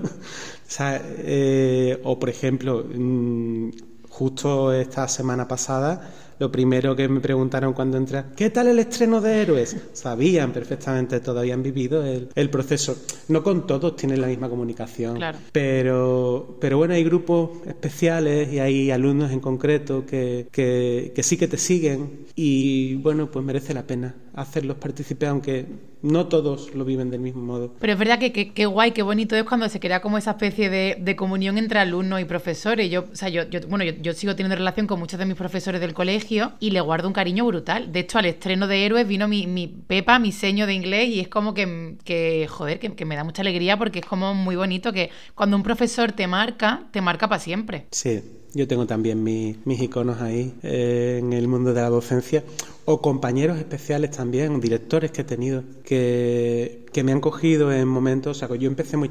sea, 0.67 1.01
eh, 1.05 2.01
o 2.03 2.19
por 2.19 2.29
ejemplo, 2.29 2.85
mm, 2.85 3.71
justo 4.09 4.73
esta 4.73 5.07
semana 5.07 5.47
pasada 5.47 6.28
lo 6.39 6.51
primero 6.51 6.95
que 6.95 7.09
me 7.09 7.21
preguntaron 7.21 7.73
cuando 7.73 7.97
entré, 7.97 8.25
¿qué 8.37 8.51
tal 8.51 8.69
el 8.69 8.79
estreno 8.79 9.21
de 9.21 9.43
Héroes? 9.43 9.77
Sabían 9.93 10.53
perfectamente, 10.53 11.21
todo 11.21 11.41
habían 11.41 11.63
vivido 11.63 12.05
el, 12.05 12.51
proceso. 12.51 12.97
No 13.29 13.43
con 13.43 13.67
todos 13.67 13.97
tienen 13.97 14.21
la 14.21 14.27
misma 14.27 14.49
comunicación, 14.49 15.21
pero, 15.53 16.57
pero 16.61 16.79
bueno, 16.79 16.95
hay 16.95 17.05
grupos 17.05 17.51
especiales 17.67 18.53
y 18.53 18.59
hay 18.59 18.91
alumnos 18.91 19.33
en 19.33 19.41
concreto 19.41 20.07
que, 20.07 20.49
que, 20.51 21.23
sí 21.23 21.37
que 21.37 21.49
te 21.49 21.59
siguen 21.59 22.27
y 22.35 22.95
bueno, 22.97 23.31
pues 23.31 23.45
merece 23.45 23.75
la 23.75 23.83
pena 23.83 24.15
hacerlos 24.41 24.77
partícipes, 24.77 25.29
aunque 25.29 25.67
no 26.01 26.29
todos 26.29 26.75
lo 26.75 26.85
viven 26.85 27.11
del 27.11 27.21
mismo 27.21 27.43
modo. 27.43 27.75
Pero 27.81 27.93
es 27.93 27.99
verdad 27.99 28.19
que 28.19 28.33
qué 28.33 28.67
guay, 28.67 28.93
qué 28.93 29.03
bonito 29.03 29.35
es 29.35 29.43
cuando 29.43 29.69
se 29.69 29.81
crea 29.81 30.01
como 30.01 30.17
esa 30.17 30.33
especie 30.33 30.71
de, 30.71 31.17
comunión 31.17 31.59
entre 31.59 31.81
alumnos 31.81 32.21
y 32.21 32.25
profesores. 32.25 32.89
Yo, 32.91 33.07
o 33.13 33.17
sea, 33.17 33.29
yo, 33.29 33.43
bueno, 33.69 33.85
yo, 33.85 34.13
sigo 34.13 34.37
teniendo 34.37 34.55
relación 34.55 34.87
con 34.87 35.01
muchos 35.01 35.19
de 35.19 35.27
mis 35.27 35.35
profesores 35.35 35.81
del 35.81 35.95
colegio 35.95 36.53
y 36.61 36.71
le 36.71 36.81
guardo 36.81 37.09
un 37.09 37.15
cariño 37.15 37.45
brutal. 37.45 37.91
De 37.91 38.01
hecho, 38.01 38.19
al 38.19 38.27
estreno 38.27 38.69
de 38.69 38.87
Héroes 38.87 39.09
vino 39.09 39.27
mi, 39.27 39.47
mi 39.49 39.67
Pepa, 39.67 40.19
mi 40.21 40.31
seño 40.31 40.67
de 40.67 40.75
inglés, 40.75 41.09
y 41.09 41.21
es 41.21 41.29
como 41.29 41.55
que, 41.55 41.97
que 42.05 42.47
joder, 42.49 42.79
que, 42.79 42.95
que, 42.95 43.05
me 43.05 43.17
da 43.17 43.25
mucha 43.25 43.43
alegría 43.43 43.77
porque 43.77 43.99
es 43.99 44.07
como 44.07 44.35
muy 44.35 44.55
bonito 44.55 44.93
que 44.93 45.11
cuando 45.35 45.57
un 45.57 45.65
profesor 45.65 46.13
te 46.13 46.29
marca, 46.29 46.85
te 46.93 47.01
marca 47.01 47.29
para 47.29 47.41
siempre. 47.41 47.87
Sí, 47.91 48.23
yo 48.59 48.67
tengo 48.67 48.87
también 48.87 49.23
mis, 49.23 49.57
iconos 49.81 50.21
ahí 50.21 50.53
eh, 50.65 51.19
en 51.21 51.33
el 51.33 51.47
mundo 51.47 51.73
de 51.73 51.81
la 51.81 51.91
docencia, 51.91 52.43
o 52.87 53.01
compañeros 53.01 53.57
especiales 53.57 54.11
también, 54.11 54.61
directores 54.61 55.13
que 55.13 55.21
he 55.21 55.25
tenido, 55.25 55.63
que, 55.85 56.85
que 56.93 57.05
me 57.05 57.13
han 57.13 57.21
cogido 57.21 57.73
en 57.73 57.87
momentos, 57.87 58.45
yo 58.59 58.67
empecé 58.67 58.97
muy, 58.97 59.11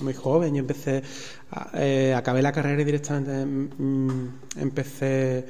muy 0.00 0.14
joven, 0.14 0.54
yo 0.54 0.60
empecé, 0.60 1.02
eh, 1.74 2.14
acabé 2.16 2.40
la 2.40 2.52
carrera 2.52 2.82
y 2.82 2.84
directamente 2.84 3.44
mm, 3.44 4.28
empecé 4.60 5.46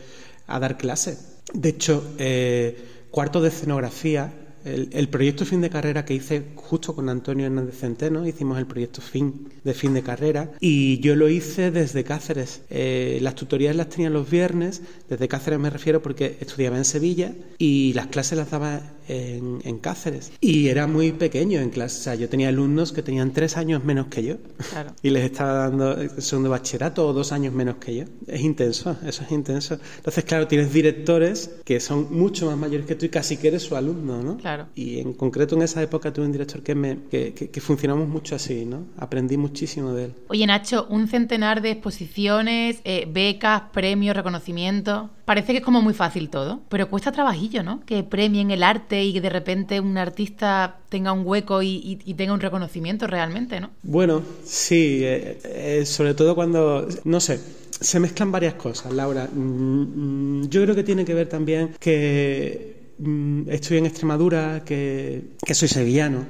a 0.47 0.59
dar 0.59 0.79
clases. 0.79 1.43
De 1.53 1.69
hecho, 1.69 2.03
eh, 2.17 2.83
cuarto 3.11 3.43
de 3.43 3.49
escenografía 3.49 4.33
el, 4.65 5.09
proyecto 5.09 5.45
fin 5.45 5.61
de 5.61 5.71
carrera 5.71 6.05
que 6.05 6.15
hice 6.15 6.43
justo 6.57 6.95
con 6.95 7.09
Antonio 7.09 7.47
Hernández 7.47 7.79
Centeno, 7.79 8.27
hicimos 8.27 8.59
el 8.59 8.67
proyecto 8.67 9.03
fin 9.03 9.49
de 9.63 9.75
fin 9.75 9.95
de 9.95 10.03
carrera 10.03 10.53
y 10.61 11.01
yo 11.01 11.17
lo 11.17 11.29
hice 11.29 11.71
desde 11.71 12.05
Cáceres. 12.05 12.63
Eh, 12.71 13.19
las 13.21 13.35
tutorías 13.35 13.77
las 13.77 13.91
tenía 13.91 14.11
los 14.11 14.31
viernes, 14.31 14.83
desde 15.09 15.29
Cáceres 15.29 15.61
me 15.61 15.71
refiero 15.71 16.03
porque 16.03 16.39
estudiaba 16.41 16.79
en 16.79 16.85
Sevilla 16.85 17.35
y 17.59 17.93
las 17.93 18.07
clases 18.07 18.39
las 18.39 18.51
daba 18.51 18.94
en, 19.09 19.79
Cáceres. 19.79 20.33
Y 20.41 20.69
era 20.69 20.87
muy 20.87 21.13
pequeño 21.13 21.61
en 21.61 21.71
clase, 21.71 21.99
o 21.99 22.03
sea, 22.03 22.15
yo 22.15 22.29
tenía 22.29 22.49
alumnos 22.49 22.93
que 22.93 23.03
tenían 23.03 23.33
tres 23.33 23.57
años 23.57 23.85
menos 23.85 24.07
que 24.07 24.23
yo 24.23 24.37
y 25.03 25.11
les 25.11 25.25
estaba 25.25 25.69
dando 25.69 25.97
segundo 26.21 26.49
bachillerato 26.51 27.07
o 27.07 27.13
dos 27.13 27.33
años 27.33 27.53
menos 27.53 27.77
que 27.77 27.97
yo. 27.97 28.05
Es 28.27 28.41
intenso, 28.41 28.97
eso 29.05 29.25
es 29.25 29.33
intenso. 29.33 29.79
Entonces, 29.97 30.25
claro, 30.25 30.47
tienes 30.47 30.73
directores 30.73 31.51
que 31.65 31.81
son 31.81 32.09
mucho 32.11 32.47
más 32.47 32.57
mayores 32.57 32.87
que 32.87 32.95
tú 32.95 33.07
y 33.07 33.09
casi 33.09 33.37
que 33.37 33.49
eres 33.49 33.63
su 33.63 33.77
alumno, 33.77 34.23
¿no? 34.23 34.39
Y 34.75 35.01
en 35.01 35.13
concreto 35.13 35.57
en 35.57 35.63
esa 35.63 35.83
época 35.83 36.13
tuve 36.13 36.27
un 36.27 36.33
director 36.33 36.63
que, 36.63 36.75
me, 36.75 36.99
que, 37.11 37.61
funcionamos 37.61 38.09
mucho 38.09 38.37
así, 38.37 38.65
¿no? 38.65 38.87
Aprendí 38.97 39.37
muchísimo 39.37 39.93
de 39.93 40.07
él. 40.07 40.15
Oye, 40.29 40.47
Nacho, 40.47 40.87
un 40.89 41.09
centenar 41.09 41.61
de 41.63 41.73
exposiciones, 41.73 42.81
eh, 42.85 43.07
becas, 43.11 43.63
premios, 43.73 44.17
reconocimientos. 44.17 45.11
Parece 45.25 45.53
que 45.53 45.59
es 45.59 45.65
como 45.65 45.81
muy 45.81 45.95
fácil 45.95 46.29
todo, 46.29 46.61
pero 46.69 46.91
cuesta 46.91 47.11
trabajillo, 47.11 47.63
¿no? 47.63 47.81
Que 47.87 48.03
premien 48.03 48.51
el 48.51 48.63
arte 48.63 48.94
y 49.03 49.13
que 49.13 49.21
de 49.21 49.31
repente 49.31 49.81
un 49.81 49.97
artista 49.99 50.79
tenga 50.89 51.13
un 51.13 51.27
hueco 51.27 51.63
y, 51.63 51.97
tenga 52.17 52.35
un 52.35 52.41
reconocimiento 52.41 53.07
realmente, 53.07 53.61
¿no? 53.61 53.71
Bueno, 53.83 54.23
sí, 54.45 55.01
eh, 55.03 55.39
eh, 55.45 55.87
sobre 55.87 56.15
todo 56.15 56.35
cuando, 56.35 56.87
no 57.05 57.21
sé, 57.21 57.41
se 57.71 57.99
mezclan 57.99 58.31
varias 58.31 58.55
cosas, 58.55 58.93
Laura. 58.93 59.29
Mm, 59.33 60.43
mm, 60.43 60.49
yo 60.49 60.63
creo 60.63 60.75
que 60.75 60.85
tiene 60.85 61.05
que 61.05 61.15
ver 61.15 61.29
también 61.29 61.75
que 61.81 62.85
Mm, 62.99 63.49
estoy 63.49 63.79
en 63.79 63.87
Extremadura, 63.87 64.63
que, 64.65 65.35
soy 65.53 65.69
sevillano. 65.69 66.27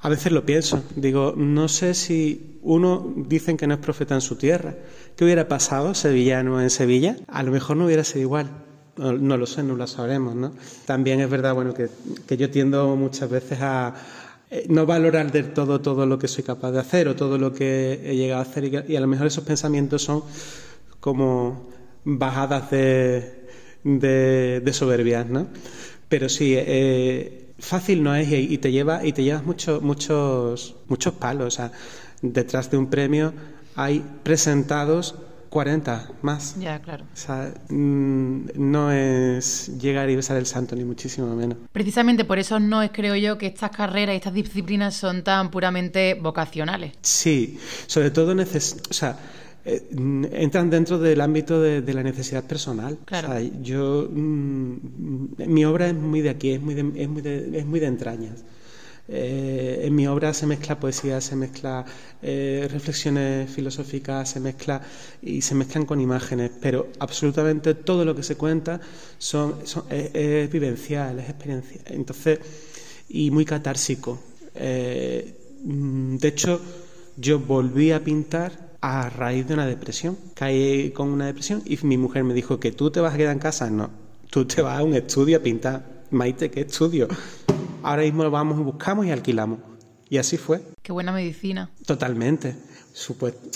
A 0.00 0.08
veces 0.08 0.32
lo 0.32 0.44
pienso, 0.44 0.84
digo, 0.94 1.34
no 1.36 1.68
sé 1.68 1.94
si 1.94 2.58
uno 2.62 3.12
dicen 3.16 3.56
que 3.56 3.66
no 3.66 3.74
es 3.74 3.80
profeta 3.80 4.14
en 4.14 4.20
su 4.20 4.36
tierra. 4.36 4.74
¿Qué 5.16 5.24
hubiera 5.24 5.48
pasado 5.48 5.94
sevillano 5.94 6.60
en 6.60 6.70
Sevilla? 6.70 7.16
A 7.28 7.42
lo 7.42 7.50
mejor 7.50 7.76
no 7.76 7.86
hubiera 7.86 8.04
sido 8.04 8.20
igual. 8.20 8.50
No, 8.96 9.36
lo 9.36 9.46
sé, 9.46 9.62
no 9.62 9.76
lo 9.76 9.86
sabremos, 9.86 10.34
¿no? 10.34 10.52
También 10.86 11.20
es 11.20 11.28
verdad, 11.28 11.54
bueno, 11.54 11.74
que, 11.74 11.88
yo 12.36 12.50
tiendo 12.50 12.96
muchas 12.96 13.28
veces 13.28 13.58
a, 13.60 13.94
eh, 14.50 14.64
no 14.68 14.86
valorar 14.86 15.30
del 15.30 15.52
todo 15.52 15.80
todo 15.80 16.06
lo 16.06 16.18
que 16.18 16.28
soy 16.28 16.44
capaz 16.44 16.70
de 16.72 16.80
hacer 16.80 17.08
o 17.08 17.16
todo 17.16 17.36
lo 17.36 17.52
que 17.52 18.00
he 18.04 18.16
llegado 18.16 18.40
a 18.40 18.44
hacer 18.44 18.86
y, 18.88 18.96
a 18.96 19.00
lo 19.00 19.06
mejor 19.06 19.26
esos 19.26 19.44
pensamientos 19.44 20.02
son 20.02 20.22
como 21.00 21.68
bajadas 22.04 22.70
de, 22.70 23.48
de, 23.84 24.60
de 24.64 24.72
soberbias, 24.72 25.26
¿no? 25.26 25.48
Pero 26.08 26.28
sí, 26.28 26.54
eh, 26.56 27.54
fácil 27.58 28.02
no 28.02 28.14
es 28.14 28.30
y, 28.30 28.58
te 28.58 28.70
lleva 28.70 29.04
y 29.04 29.12
te 29.12 29.24
llevas 29.24 29.44
muchos 29.44 29.82
muchos 29.82 30.76
muchos 30.88 31.14
palos. 31.14 31.60
Detrás 32.22 32.70
de 32.70 32.76
un 32.76 32.88
premio 32.88 33.32
hay 33.74 34.04
presentados 34.22 35.16
40 35.48 36.08
más. 36.22 36.56
Ya, 36.58 36.80
claro. 36.80 37.04
O 37.12 37.16
sea, 37.16 37.52
mm, 37.68 38.50
no 38.54 38.92
es 38.92 39.78
llegar 39.78 40.10
y 40.10 40.16
besar 40.16 40.36
el 40.36 40.46
santo, 40.46 40.76
ni 40.76 40.84
muchísimo 40.84 41.34
menos. 41.34 41.58
Precisamente 41.72 42.24
por 42.24 42.38
eso 42.38 42.60
no 42.60 42.82
es, 42.82 42.90
creo 42.92 43.16
yo, 43.16 43.38
que 43.38 43.46
estas 43.46 43.70
carreras 43.70 44.14
y 44.14 44.16
estas 44.16 44.34
disciplinas 44.34 44.94
son 44.94 45.22
tan 45.22 45.50
puramente 45.50 46.14
vocacionales. 46.14 46.92
Sí, 47.02 47.58
sobre 47.86 48.10
todo 48.10 48.34
neces 48.34 48.76
o 48.90 48.94
sea, 48.94 49.16
eh, 49.64 49.82
entran 50.32 50.70
dentro 50.70 50.98
del 50.98 51.20
ámbito 51.20 51.60
de, 51.60 51.94
la 51.94 52.02
necesidad 52.02 52.44
personal. 52.44 52.98
yo, 53.62 54.08
mm, 54.10 54.76
mi 55.46 55.64
obra 55.64 55.88
es 55.88 55.94
muy 55.94 56.20
de 56.20 56.30
aquí, 56.30 56.50
es 56.50 56.60
muy 56.60 56.74
de, 56.74 57.02
es 57.02 57.08
muy 57.08 57.22
de, 57.22 57.58
es 57.58 57.66
muy 57.66 57.80
de 57.80 57.86
entrañas. 57.86 58.44
Eh, 59.08 59.82
en 59.84 59.94
mi 59.94 60.06
obra 60.06 60.34
se 60.34 60.46
mezcla 60.46 60.80
poesía, 60.80 61.20
se 61.20 61.36
mezcla 61.36 61.84
eh, 62.22 62.68
reflexiones 62.70 63.50
filosóficas, 63.50 64.30
se 64.30 64.40
mezcla 64.40 64.82
y 65.22 65.42
se 65.42 65.54
mezclan 65.54 65.86
con 65.86 66.00
imágenes, 66.00 66.50
pero 66.60 66.88
absolutamente 66.98 67.74
todo 67.74 68.04
lo 68.04 68.14
que 68.14 68.22
se 68.22 68.36
cuenta 68.36 68.80
son, 69.18 69.56
es, 69.90 70.50
vivencial, 70.50 71.18
es 71.20 71.28
experiencia. 71.28 71.80
Entonces, 71.86 72.40
y 73.08 73.30
muy 73.30 73.44
catársico. 73.44 74.18
Mm, 75.64 76.16
de 76.16 76.28
hecho, 76.28 76.60
yo 77.16 77.38
volví 77.38 77.92
a 77.92 78.02
pintar 78.02 78.76
a 78.80 79.08
raíz 79.10 79.46
de 79.48 79.54
una 79.54 79.66
depresión. 79.66 80.16
Caí 80.34 80.90
con 80.90 81.08
una 81.08 81.26
depresión 81.26 81.62
y 81.64 81.78
mi 81.82 81.96
mujer 81.96 82.24
me 82.24 82.34
dijo 82.34 82.60
que 82.60 82.72
tú 82.72 82.90
te 82.90 83.00
vas 83.00 83.14
a 83.14 83.16
quedar 83.16 83.32
en 83.32 83.38
casa. 83.40 83.70
No, 83.70 83.90
tú 84.30 84.44
te 84.44 84.62
vas 84.62 84.78
a 84.78 84.84
un 84.84 84.94
estudio 84.94 85.38
a 85.38 85.40
pintar. 85.40 86.04
Maite, 86.10 86.50
¿qué 86.50 86.60
estudio? 86.60 87.08
Ahora 87.86 88.02
mismo 88.02 88.24
lo 88.24 88.32
vamos 88.32 88.58
y 88.58 88.64
buscamos 88.64 89.06
y 89.06 89.12
alquilamos. 89.12 89.60
Y 90.10 90.18
así 90.18 90.36
fue. 90.36 90.60
Qué 90.82 90.90
buena 90.90 91.12
medicina. 91.12 91.70
Totalmente. 91.86 92.56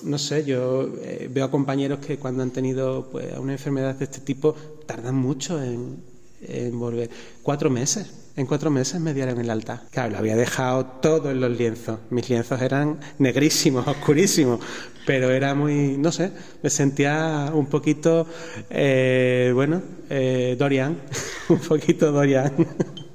no 0.04 0.18
sé, 0.18 0.44
yo 0.44 0.88
eh, 1.02 1.28
veo 1.28 1.46
a 1.46 1.50
compañeros 1.50 1.98
que 1.98 2.16
cuando 2.16 2.44
han 2.44 2.52
tenido 2.52 3.08
pues, 3.10 3.36
una 3.36 3.52
enfermedad 3.52 3.96
de 3.96 4.04
este 4.04 4.20
tipo 4.20 4.54
tardan 4.86 5.16
mucho 5.16 5.60
en, 5.60 5.96
en 6.42 6.78
volver. 6.78 7.10
Cuatro 7.42 7.70
meses 7.70 8.20
en 8.36 8.46
cuatro 8.46 8.70
meses 8.70 9.00
me 9.00 9.12
dieron 9.12 9.38
el 9.40 9.50
alta. 9.50 9.82
Claro, 9.90 10.12
lo 10.12 10.18
había 10.18 10.36
dejado 10.36 10.86
todo 10.86 11.30
en 11.32 11.40
los 11.40 11.50
lienzos. 11.50 11.98
Mis 12.10 12.30
lienzos 12.30 12.62
eran 12.62 13.00
negrísimos, 13.18 13.86
oscurísimos, 13.88 14.60
pero 15.06 15.30
era 15.30 15.54
muy, 15.54 15.96
no 15.98 16.12
sé, 16.12 16.30
me 16.62 16.70
sentía 16.70 17.50
un 17.52 17.66
poquito, 17.66 18.26
eh, 18.70 19.50
bueno, 19.54 19.82
eh, 20.08 20.56
Dorian, 20.56 21.00
un 21.48 21.58
poquito 21.58 22.12
Dorian. 22.12 22.54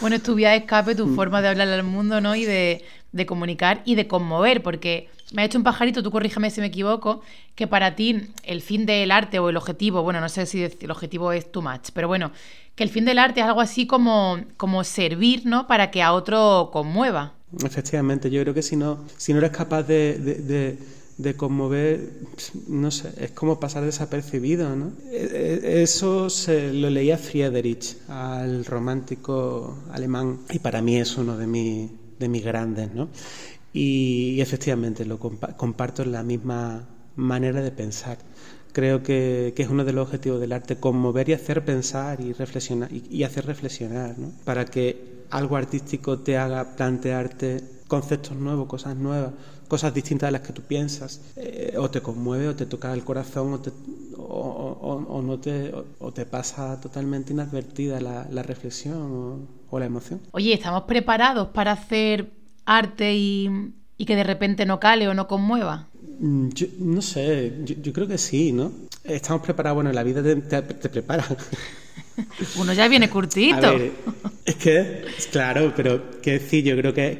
Bueno, 0.00 0.16
es 0.16 0.22
tu 0.22 0.34
vía 0.34 0.50
de 0.50 0.56
escape, 0.58 0.94
tu 0.94 1.06
mm. 1.06 1.14
forma 1.16 1.42
de 1.42 1.48
hablar 1.48 1.68
al 1.68 1.82
mundo, 1.82 2.20
¿no? 2.20 2.34
Y 2.34 2.44
de, 2.44 2.84
de 3.12 3.26
comunicar 3.26 3.82
y 3.84 3.94
de 3.94 4.06
conmover, 4.06 4.62
porque 4.62 5.08
me 5.32 5.42
ha 5.42 5.44
hecho 5.44 5.58
un 5.58 5.64
pajarito, 5.64 6.02
tú 6.02 6.10
corrígeme 6.10 6.50
si 6.50 6.60
me 6.60 6.68
equivoco, 6.68 7.22
que 7.54 7.66
para 7.66 7.96
ti 7.96 8.28
el 8.44 8.60
fin 8.62 8.86
del 8.86 9.10
arte 9.10 9.38
o 9.38 9.48
el 9.48 9.56
objetivo, 9.56 10.02
bueno, 10.02 10.20
no 10.20 10.28
sé 10.28 10.46
si 10.46 10.62
el 10.62 10.90
objetivo 10.90 11.32
es 11.32 11.50
too 11.50 11.62
much, 11.62 11.90
pero 11.92 12.08
bueno, 12.08 12.30
que 12.74 12.84
el 12.84 12.90
fin 12.90 13.04
del 13.04 13.18
arte 13.18 13.40
es 13.40 13.46
algo 13.46 13.60
así 13.60 13.86
como, 13.86 14.38
como 14.56 14.84
servir, 14.84 15.46
¿no? 15.46 15.66
Para 15.66 15.90
que 15.90 16.02
a 16.02 16.12
otro 16.12 16.70
conmueva. 16.72 17.32
Efectivamente, 17.64 18.30
yo 18.30 18.42
creo 18.42 18.54
que 18.54 18.62
si 18.62 18.76
no, 18.76 19.04
si 19.16 19.32
no 19.32 19.38
eres 19.38 19.50
capaz 19.50 19.84
de, 19.84 20.18
de, 20.18 20.78
conmover, 21.36 22.12
no 22.68 22.90
sé, 22.90 23.12
es 23.18 23.30
como 23.30 23.58
pasar 23.58 23.84
desapercibido, 23.84 24.76
¿no? 24.76 24.92
E, 25.10 25.60
e, 25.62 25.82
eso 25.82 26.28
se 26.28 26.72
lo 26.72 26.90
leía 26.90 27.16
Friedrich, 27.16 27.96
al 28.08 28.64
romántico 28.64 29.78
alemán, 29.90 30.40
y 30.50 30.58
para 30.58 30.82
mí 30.82 30.98
es 30.98 31.16
uno 31.16 31.38
de, 31.38 31.46
mis 31.46 31.90
de 32.18 32.28
mis 32.28 32.44
grandes, 32.44 32.94
¿no? 32.94 33.08
Y, 33.72 34.40
efectivamente 34.40 35.04
lo 35.04 35.18
comparto 35.18 36.02
en 36.02 36.12
la 36.12 36.22
misma 36.22 36.86
manera 37.16 37.62
de 37.62 37.70
pensar. 37.70 38.18
Creo 38.72 39.02
que, 39.02 39.54
es 39.56 39.68
uno 39.68 39.84
de 39.84 39.92
los 39.92 40.06
objetivos 40.06 40.40
del 40.40 40.52
arte, 40.52 40.76
conmover 40.76 41.28
y 41.30 41.32
hacer 41.32 41.64
pensar 41.64 42.20
y 42.20 42.32
reflexionar 42.32 42.90
y, 42.92 43.22
hacer 43.22 43.46
reflexionar, 43.46 44.18
¿no? 44.18 44.32
para 44.44 44.66
que 44.66 45.24
algo 45.30 45.56
artístico 45.56 46.18
te 46.20 46.36
haga 46.36 46.76
plantearte 46.76 47.75
conceptos 47.88 48.36
nuevos, 48.36 48.66
cosas 48.66 48.96
nuevas, 48.96 49.32
cosas 49.68 49.94
distintas 49.94 50.28
a 50.28 50.30
las 50.30 50.40
que 50.40 50.52
tú 50.52 50.62
piensas, 50.62 51.20
eh, 51.36 51.74
o 51.78 51.90
te 51.90 52.00
conmueve, 52.00 52.48
o 52.48 52.56
te 52.56 52.66
toca 52.66 52.92
el 52.92 53.04
corazón, 53.04 53.54
o 53.54 53.60
te, 53.60 53.70
o, 54.18 55.22
no 55.24 55.38
te, 55.38 55.72
o, 55.98 56.12
te 56.12 56.26
pasa 56.26 56.80
totalmente 56.80 57.32
inadvertida 57.32 58.00
la, 58.00 58.42
reflexión 58.42 59.48
o, 59.70 59.78
la 59.78 59.86
emoción. 59.86 60.20
Oye, 60.32 60.52
¿estamos 60.52 60.84
preparados 60.84 61.48
para 61.48 61.72
hacer 61.72 62.30
arte 62.64 63.14
y, 63.14 63.72
que 63.98 64.16
de 64.16 64.24
repente 64.24 64.66
no 64.66 64.80
cale 64.80 65.08
o 65.08 65.14
no 65.14 65.26
conmueva? 65.26 65.88
Mm, 66.20 66.48
yo, 66.50 66.66
no 66.78 67.02
sé, 67.02 67.62
yo, 67.64 67.92
creo 67.92 68.06
que 68.06 68.18
sí, 68.18 68.52
¿no? 68.52 68.72
Estamos 69.04 69.42
preparados, 69.42 69.76
bueno, 69.76 69.92
la 69.92 70.02
vida 70.02 70.22
te, 70.22 70.36
te, 70.62 70.88
prepara. 70.88 71.24
Uno 72.56 72.72
ya 72.72 72.88
viene 72.88 73.08
curtito. 73.08 73.66
A 73.66 73.78
es 74.44 74.54
que, 74.54 75.04
claro, 75.32 75.72
pero 75.74 76.20
que 76.20 76.32
decir, 76.32 76.64
yo 76.64 76.76
creo 76.76 76.94
que, 76.94 77.18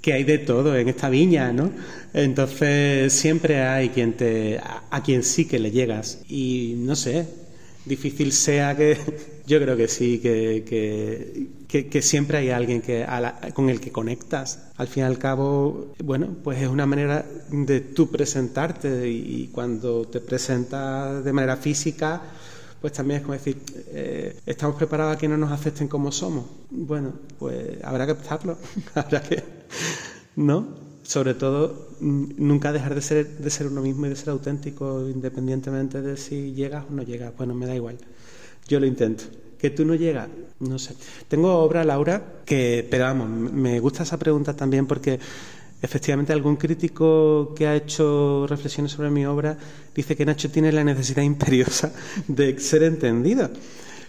que, 0.00 0.12
hay 0.12 0.24
de 0.24 0.38
todo 0.38 0.76
en 0.76 0.88
esta 0.88 1.08
viña, 1.08 1.52
¿no? 1.52 1.70
Entonces 2.12 3.12
siempre 3.12 3.62
hay 3.62 3.90
quien 3.90 4.14
te, 4.14 4.58
a, 4.58 5.02
quien 5.02 5.22
sí 5.22 5.46
que 5.46 5.60
le 5.60 5.70
llegas. 5.70 6.20
Y 6.28 6.74
no 6.78 6.96
sé, 6.96 7.26
difícil 7.84 8.32
sea 8.32 8.76
que, 8.76 8.98
yo 9.46 9.60
creo 9.60 9.76
que 9.76 9.86
sí, 9.86 10.18
que, 10.18 10.64
que, 11.68 11.88
que, 11.88 12.02
siempre 12.02 12.38
hay 12.38 12.50
alguien 12.50 12.82
que, 12.82 13.06
con 13.54 13.70
el 13.70 13.80
que 13.80 13.92
conectas. 13.92 14.70
Al 14.76 14.88
fin 14.88 15.04
y 15.04 15.06
al 15.06 15.18
cabo, 15.18 15.94
bueno, 16.02 16.36
pues 16.42 16.60
es 16.60 16.68
una 16.68 16.84
manera 16.84 17.24
de 17.50 17.80
tú 17.80 18.10
presentarte 18.10 19.08
y, 19.08 19.42
y 19.42 19.50
cuando 19.52 20.04
te 20.08 20.18
presentas 20.18 21.24
de 21.24 21.32
manera 21.32 21.56
física, 21.56 22.22
pues 22.82 22.92
también 22.92 23.18
es 23.18 23.22
como 23.22 23.34
decir, 23.34 23.62
eh, 23.92 24.36
estamos 24.44 24.74
preparados 24.74 25.14
a 25.14 25.18
que 25.18 25.28
no 25.28 25.36
nos 25.36 25.52
acepten 25.52 25.86
como 25.86 26.10
somos. 26.10 26.44
Bueno, 26.68 27.12
pues 27.38 27.78
habrá 27.84 28.06
que 28.06 28.12
aceptarlo, 28.12 28.58
habrá 28.96 29.22
que, 29.22 29.42
¿no? 30.34 30.66
Sobre 31.04 31.34
todo, 31.34 31.90
mm, 32.00 32.32
nunca 32.38 32.72
dejar 32.72 32.96
de 32.96 33.00
ser, 33.00 33.38
de 33.38 33.50
ser 33.50 33.68
uno 33.68 33.82
mismo 33.82 34.06
y 34.06 34.08
de 34.08 34.16
ser 34.16 34.30
auténtico, 34.30 35.08
independientemente 35.08 36.02
de 36.02 36.16
si 36.16 36.54
llegas 36.54 36.84
o 36.90 36.92
no 36.92 37.04
llegas. 37.04 37.32
Bueno, 37.36 37.54
me 37.54 37.66
da 37.66 37.74
igual. 37.76 37.98
Yo 38.66 38.80
lo 38.80 38.86
intento. 38.86 39.24
Que 39.58 39.70
tú 39.70 39.84
no 39.84 39.94
llegas, 39.94 40.28
no 40.58 40.76
sé. 40.80 40.96
Tengo 41.28 41.54
obra, 41.58 41.84
Laura, 41.84 42.42
que, 42.44 42.84
pero 42.90 43.04
vamos, 43.04 43.28
me 43.28 43.78
gusta 43.78 44.02
esa 44.02 44.18
pregunta 44.18 44.56
también 44.56 44.88
porque 44.88 45.20
Efectivamente, 45.82 46.32
algún 46.32 46.56
crítico 46.56 47.52
que 47.56 47.66
ha 47.66 47.74
hecho 47.74 48.46
reflexiones 48.48 48.92
sobre 48.92 49.10
mi 49.10 49.26
obra 49.26 49.58
dice 49.94 50.16
que 50.16 50.24
Nacho 50.24 50.48
tiene 50.50 50.70
la 50.70 50.84
necesidad 50.84 51.22
imperiosa 51.34 51.92
de 52.28 52.58
ser 52.60 52.84
entendido. 52.84 53.50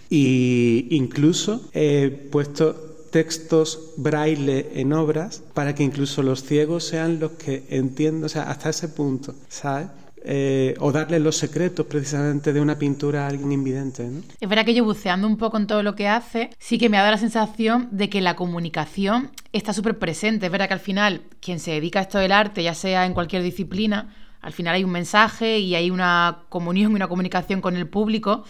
Y 0.08 0.86
incluso 0.90 1.68
he 1.72 2.10
puesto 2.30 2.94
textos 3.10 3.92
braille 3.96 4.80
en 4.80 4.92
obras 4.92 5.42
para 5.54 5.74
que 5.74 5.82
incluso 5.82 6.22
los 6.22 6.44
ciegos 6.44 6.84
sean 6.84 7.18
los 7.20 7.32
que 7.32 7.64
entiendan, 7.70 8.24
o 8.24 8.28
sea, 8.28 8.50
hasta 8.50 8.70
ese 8.70 8.88
punto, 8.88 9.34
¿sabes? 9.48 9.88
Eh, 10.26 10.74
o 10.80 10.90
darle 10.90 11.20
los 11.20 11.36
secretos 11.36 11.84
precisamente 11.84 12.54
de 12.54 12.60
una 12.62 12.78
pintura 12.78 13.24
a 13.24 13.28
alguien 13.28 13.52
invidente. 13.52 14.04
¿no? 14.04 14.22
Es 14.40 14.48
verdad 14.48 14.64
que 14.64 14.72
yo 14.72 14.82
buceando 14.82 15.26
un 15.26 15.36
poco 15.36 15.58
en 15.58 15.66
todo 15.66 15.82
lo 15.82 15.94
que 15.94 16.08
hace, 16.08 16.48
sí 16.58 16.78
que 16.78 16.88
me 16.88 16.96
ha 16.96 17.00
dado 17.00 17.12
la 17.12 17.18
sensación 17.18 17.88
de 17.90 18.08
que 18.08 18.22
la 18.22 18.34
comunicación 18.34 19.32
está 19.52 19.74
súper 19.74 19.98
presente. 19.98 20.46
Es 20.46 20.52
verdad 20.52 20.68
que 20.68 20.72
al 20.72 20.80
final 20.80 21.20
quien 21.40 21.60
se 21.60 21.72
dedica 21.72 21.98
a 21.98 22.02
esto 22.02 22.16
del 22.16 22.32
arte, 22.32 22.62
ya 22.62 22.72
sea 22.72 23.04
en 23.04 23.12
cualquier 23.12 23.42
disciplina, 23.42 24.14
al 24.40 24.54
final 24.54 24.74
hay 24.74 24.84
un 24.84 24.92
mensaje 24.92 25.58
y 25.58 25.74
hay 25.74 25.90
una 25.90 26.44
comunión 26.48 26.92
y 26.92 26.94
una 26.94 27.08
comunicación 27.08 27.60
con 27.60 27.76
el 27.76 27.86
público 27.86 28.44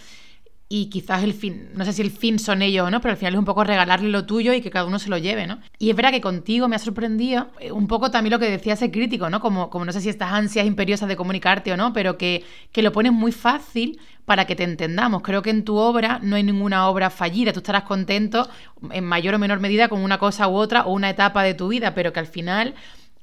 y 0.67 0.87
quizás 0.87 1.23
el 1.23 1.33
fin, 1.33 1.69
no 1.75 1.85
sé 1.85 1.93
si 1.93 2.01
el 2.01 2.09
fin 2.09 2.39
son 2.39 2.63
ellos 2.63 2.87
o 2.87 2.89
no, 2.89 2.99
pero 2.99 3.11
al 3.11 3.17
final 3.17 3.33
es 3.35 3.39
un 3.39 3.45
poco 3.45 3.63
regalarle 3.63 4.09
lo 4.09 4.25
tuyo 4.25 4.51
y 4.51 4.61
que 4.61 4.71
cada 4.71 4.85
uno 4.85 4.97
se 4.97 5.09
lo 5.09 5.17
lleve, 5.19 5.45
¿no? 5.45 5.59
Y 5.77 5.91
es 5.91 5.95
verdad 5.95 6.09
que 6.09 6.21
contigo 6.21 6.67
me 6.67 6.75
ha 6.75 6.79
sorprendido 6.79 7.49
eh, 7.59 7.71
un 7.71 7.87
poco 7.87 8.09
también 8.09 8.31
lo 8.31 8.39
que 8.39 8.49
decía 8.49 8.73
ese 8.73 8.89
crítico, 8.89 9.29
¿no? 9.29 9.39
Como, 9.41 9.69
como 9.69 9.85
no 9.85 9.91
sé 9.91 10.01
si 10.01 10.09
estas 10.09 10.33
ansias 10.33 10.65
imperiosas 10.65 11.07
de 11.07 11.15
comunicarte 11.15 11.71
o 11.71 11.77
no, 11.77 11.93
pero 11.93 12.17
que, 12.17 12.43
que 12.71 12.81
lo 12.81 12.91
pones 12.91 13.11
muy 13.11 13.31
fácil 13.31 13.99
para 14.25 14.45
que 14.45 14.55
te 14.55 14.63
entendamos. 14.63 15.21
Creo 15.21 15.43
que 15.43 15.51
en 15.51 15.63
tu 15.63 15.75
obra 15.75 16.19
no 16.23 16.35
hay 16.35 16.41
ninguna 16.41 16.89
obra 16.89 17.11
fallida, 17.11 17.53
tú 17.53 17.59
estarás 17.59 17.83
contento 17.83 18.49
en 18.89 19.03
mayor 19.03 19.35
o 19.35 19.39
menor 19.39 19.59
medida 19.59 19.87
con 19.87 20.01
una 20.01 20.17
cosa 20.17 20.47
u 20.47 20.55
otra 20.55 20.85
o 20.85 20.93
una 20.93 21.11
etapa 21.11 21.43
de 21.43 21.53
tu 21.53 21.67
vida, 21.67 21.93
pero 21.93 22.11
que 22.11 22.21
al 22.21 22.27
final 22.27 22.73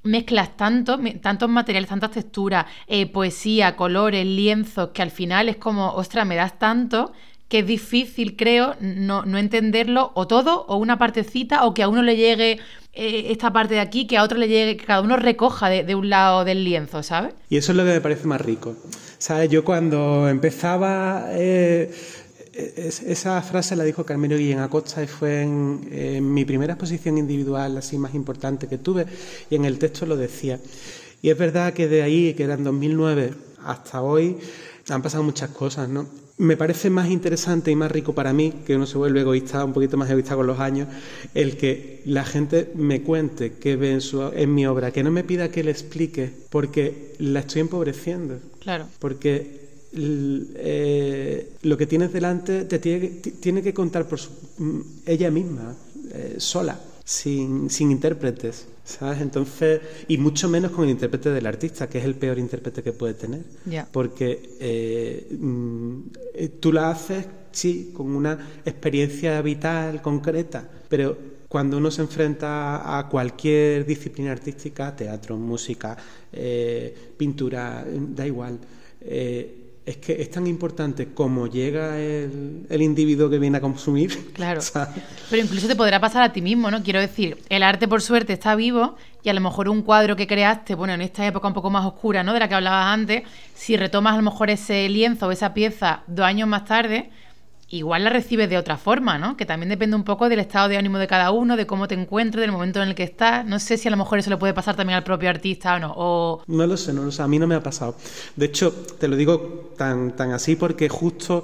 mezclas 0.05 0.57
tanto, 0.57 0.99
tantos 1.21 1.49
materiales, 1.49 1.89
tantas 1.89 2.13
texturas, 2.13 2.67
eh, 2.87 3.07
poesía, 3.07 3.77
colores, 3.77 4.27
lienzos, 4.27 4.91
que 4.91 5.03
al 5.03 5.11
final 5.11 5.49
es 5.49 5.57
como, 5.57 5.93
ostras, 5.93 6.27
me 6.27 6.37
das 6.37 6.59
tanto 6.59 7.13
que 7.53 7.59
es 7.59 7.67
difícil, 7.67 8.35
creo, 8.35 8.77
no, 8.81 9.25
entenderlo 9.37 10.11
o 10.15 10.27
todo 10.27 10.65
o 10.69 10.79
una 10.79 10.97
partecita 10.97 11.67
o 11.67 11.75
que 11.75 11.83
a 11.83 11.89
uno 11.91 12.03
le 12.03 12.17
llegue 12.17 12.53
eh, 12.95 13.27
esta 13.29 13.53
parte 13.53 13.75
de 13.75 13.81
aquí, 13.81 14.07
que 14.07 14.17
a 14.17 14.23
otro 14.23 14.39
le 14.39 14.49
llegue, 14.49 14.79
que 14.79 14.87
cada 14.87 15.03
uno 15.03 15.19
recoja 15.19 15.69
de, 15.69 15.95
un 15.95 16.09
lado 16.09 16.47
del 16.47 16.65
lienzo, 16.65 17.03
¿sabes? 17.03 17.35
Y 17.51 17.59
eso 17.59 17.73
es 17.73 17.77
lo 17.77 17.85
que 17.85 17.91
me 17.91 18.01
parece 18.01 18.27
más 18.27 18.41
rico. 18.41 18.75
¿Sabes? 19.19 19.51
Yo 19.51 19.67
cuando 19.67 20.31
empezaba... 20.31 21.27
Eh, 21.33 21.93
esa 22.55 23.41
frase 23.43 23.77
la 23.77 23.85
dijo 23.85 24.05
Carmelo 24.05 24.37
Guillén 24.39 24.61
Acosta 24.61 25.03
y 25.03 25.07
fue 25.07 25.43
en, 25.43 26.35
mi 26.35 26.47
primera 26.47 26.73
exposición 26.73 27.19
individual 27.19 27.77
así 27.77 27.99
más 27.99 28.15
importante 28.15 28.67
que 28.67 28.77
tuve 28.79 29.07
y 29.51 29.57
en 29.57 29.67
el 29.67 29.79
texto 29.79 30.07
lo 30.07 30.17
decía. 30.17 30.59
Y 31.21 31.29
es 31.29 31.37
verdad 31.37 31.75
que 31.75 31.87
de 31.87 32.03
ahí, 32.03 32.33
que 32.33 32.45
era 32.45 32.55
en 32.55 32.65
2009, 32.65 33.35
hasta 33.65 34.03
hoy, 34.03 34.39
han 34.89 35.03
pasado 35.03 35.23
muchas 35.23 35.51
cosas, 35.51 35.89
¿no? 35.89 36.07
me 36.43 36.57
parece 36.57 36.91
más 36.91 37.09
interesante 37.09 37.71
y 37.71 37.77
más 37.77 37.91
rico 37.91 38.15
para 38.15 38.33
mí, 38.33 38.53
que 38.67 38.75
uno 38.75 38.87
se 38.87 38.99
vuelve 38.99 39.21
egoísta, 39.21 39.65
un 39.65 39.73
poquito 39.73 39.97
más 39.97 40.11
egoísta 40.11 40.35
con 40.35 40.47
los 40.47 40.59
años, 40.59 40.89
el 41.35 41.57
que 41.57 42.03
la 42.07 42.25
gente 42.25 42.73
me 42.75 43.03
cuente 43.03 43.55
qué 43.55 43.77
ve 43.77 43.93
en, 43.93 44.01
su, 44.01 44.23
en 44.23 44.53
mi 44.55 44.67
obra, 44.67 44.91
que 44.91 45.03
no 45.03 45.11
me 45.11 45.25
pida 45.25 45.51
que 45.51 45.63
le 45.63 45.71
explique, 45.71 46.31
porque 46.51 47.15
la 47.19 47.41
estoy 47.41 47.61
empobreciendo. 47.61 48.41
Claro. 48.61 48.87
Porque 48.99 49.61
eh, 49.95 51.53
lo 51.63 51.77
que 51.77 51.87
tienes 51.87 52.13
delante 52.13 52.65
te 52.65 52.79
tiene, 52.81 53.09
tiene 53.09 53.63
que 53.63 53.73
contar 53.73 54.09
por 54.09 54.19
mm, 54.59 54.81
ella 55.07 55.31
misma, 55.31 55.77
eh, 56.13 56.37
sola, 56.39 56.81
sin, 57.05 57.71
sin 57.71 57.93
intérpretes. 57.93 58.67
¿Sabes? 58.85 59.21
Entonces, 59.21 59.81
y 60.09 60.19
mucho 60.19 60.49
menos 60.49 60.71
con 60.73 60.85
el 60.85 60.91
intérprete 60.91 61.31
del 61.31 61.47
artista, 61.47 61.89
que 61.89 61.99
es 61.99 62.05
el 62.05 62.15
peor 62.15 62.39
intérprete 62.39 62.83
que 62.83 62.93
puede 62.93 63.15
tener. 63.15 63.43
Porque 63.91 64.57
eh, 64.61 65.29
mm, 65.39 65.99
eh, 66.35 66.49
tú 66.61 66.73
la 66.73 66.91
haces, 66.91 67.27
sí, 67.53 67.93
con 67.95 68.15
una 68.15 68.61
experiencia 68.65 69.41
vital, 69.43 70.03
concreta, 70.03 70.69
pero 70.89 71.17
cuando 71.49 71.77
uno 71.77 71.91
se 71.91 72.03
enfrenta 72.03 72.99
a 72.99 73.09
cualquier 73.09 73.85
disciplina 73.85 74.33
artística, 74.33 74.97
teatro, 74.97 75.37
música, 75.37 75.97
eh, 76.33 77.13
pintura, 77.17 77.85
da 77.87 78.27
igual, 78.27 78.59
es 79.85 79.97
que 79.97 80.23
es 80.23 80.31
tan 80.31 80.47
importante 80.47 81.13
cómo 81.13 81.49
llega 81.49 81.99
el, 81.99 82.67
individuo 82.71 83.29
que 83.29 83.39
viene 83.39 83.59
a 83.59 83.61
consumir. 83.61 84.33
Claro. 84.33 84.61
Pero 85.31 85.43
incluso 85.43 85.69
te 85.69 85.77
podrá 85.77 86.01
pasar 86.01 86.23
a 86.23 86.33
ti 86.33 86.41
mismo, 86.41 86.71
¿no? 86.71 86.83
Quiero 86.83 87.01
decir, 87.01 87.39
el 87.49 87.63
arte 87.63 87.87
por 87.87 88.01
suerte 88.01 88.33
está 88.33 88.55
vivo 88.55 88.97
y 89.23 89.29
a 89.29 89.35
lo 89.35 89.41
mejor 89.41 89.69
un 89.69 89.83
cuadro 89.83 90.17
que 90.17 90.27
creaste, 90.27 90.75
bueno, 90.75 90.95
en 90.95 91.03
esta 91.03 91.27
época 91.27 91.49
un 91.49 91.55
poco 91.55 91.71
más 91.71 91.85
oscura, 91.85 92.23
¿no? 92.23 92.33
De 92.33 92.41
la 92.41 92.49
que 92.49 92.55
hablabas 92.55 92.87
antes, 92.87 93.23
si 93.55 93.77
retomas 93.77 94.15
a 94.15 94.17
lo 94.17 94.23
mejor 94.23 94.51
ese 94.51 94.89
lienzo 94.89 95.27
o 95.27 95.31
esa 95.31 95.55
pieza 95.55 96.03
dos 96.07 96.25
años 96.25 96.49
más 96.49 96.65
tarde, 96.65 97.11
igual 97.73 98.05
la 98.05 98.11
recibes 98.11 98.51
de 98.51 98.59
otra 98.59 98.77
forma, 98.77 99.19
¿no? 99.19 99.37
Que 99.37 99.47
también 99.47 99.71
depende 99.71 99.97
un 99.97 100.05
poco 100.05 100.29
del 100.29 100.41
estado 100.41 100.69
de 100.69 100.77
ánimo 100.77 100.99
de 100.99 101.07
cada 101.07 101.31
uno, 101.31 101.57
de 101.57 101.67
cómo 101.67 101.89
te 101.89 101.95
encuentres, 101.95 102.43
del 102.43 102.53
momento 102.53 102.83
en 102.83 102.91
el 102.91 102.95
que 102.95 103.03
estás. 103.03 103.47
No 103.47 103.59
sé 103.59 103.79
si 103.79 103.89
a 103.89 103.91
lo 103.91 103.97
mejor 103.97 104.19
eso 104.19 104.29
le 104.29 104.37
puede 104.37 104.53
pasar 104.53 104.77
también 104.77 104.99
al 104.99 105.05
propio 105.05 105.31
artista 105.31 105.75
o 105.77 105.79
no. 105.79 106.55
No 106.55 106.67
lo 106.67 106.77
sé, 106.77 106.93
no 106.93 107.03
lo 107.03 107.11
sé. 107.11 107.23
A 107.23 107.29
mí 107.29 107.39
no 107.39 107.47
me 107.47 107.55
ha 107.55 107.63
pasado. 107.63 107.97
De 108.37 108.47
hecho, 108.47 108.73
te 108.73 109.09
lo 109.09 109.17
digo 109.17 109.73
tan, 109.77 110.15
tan 110.15 110.33
así 110.33 110.55
porque 110.55 110.89
justo... 110.89 111.43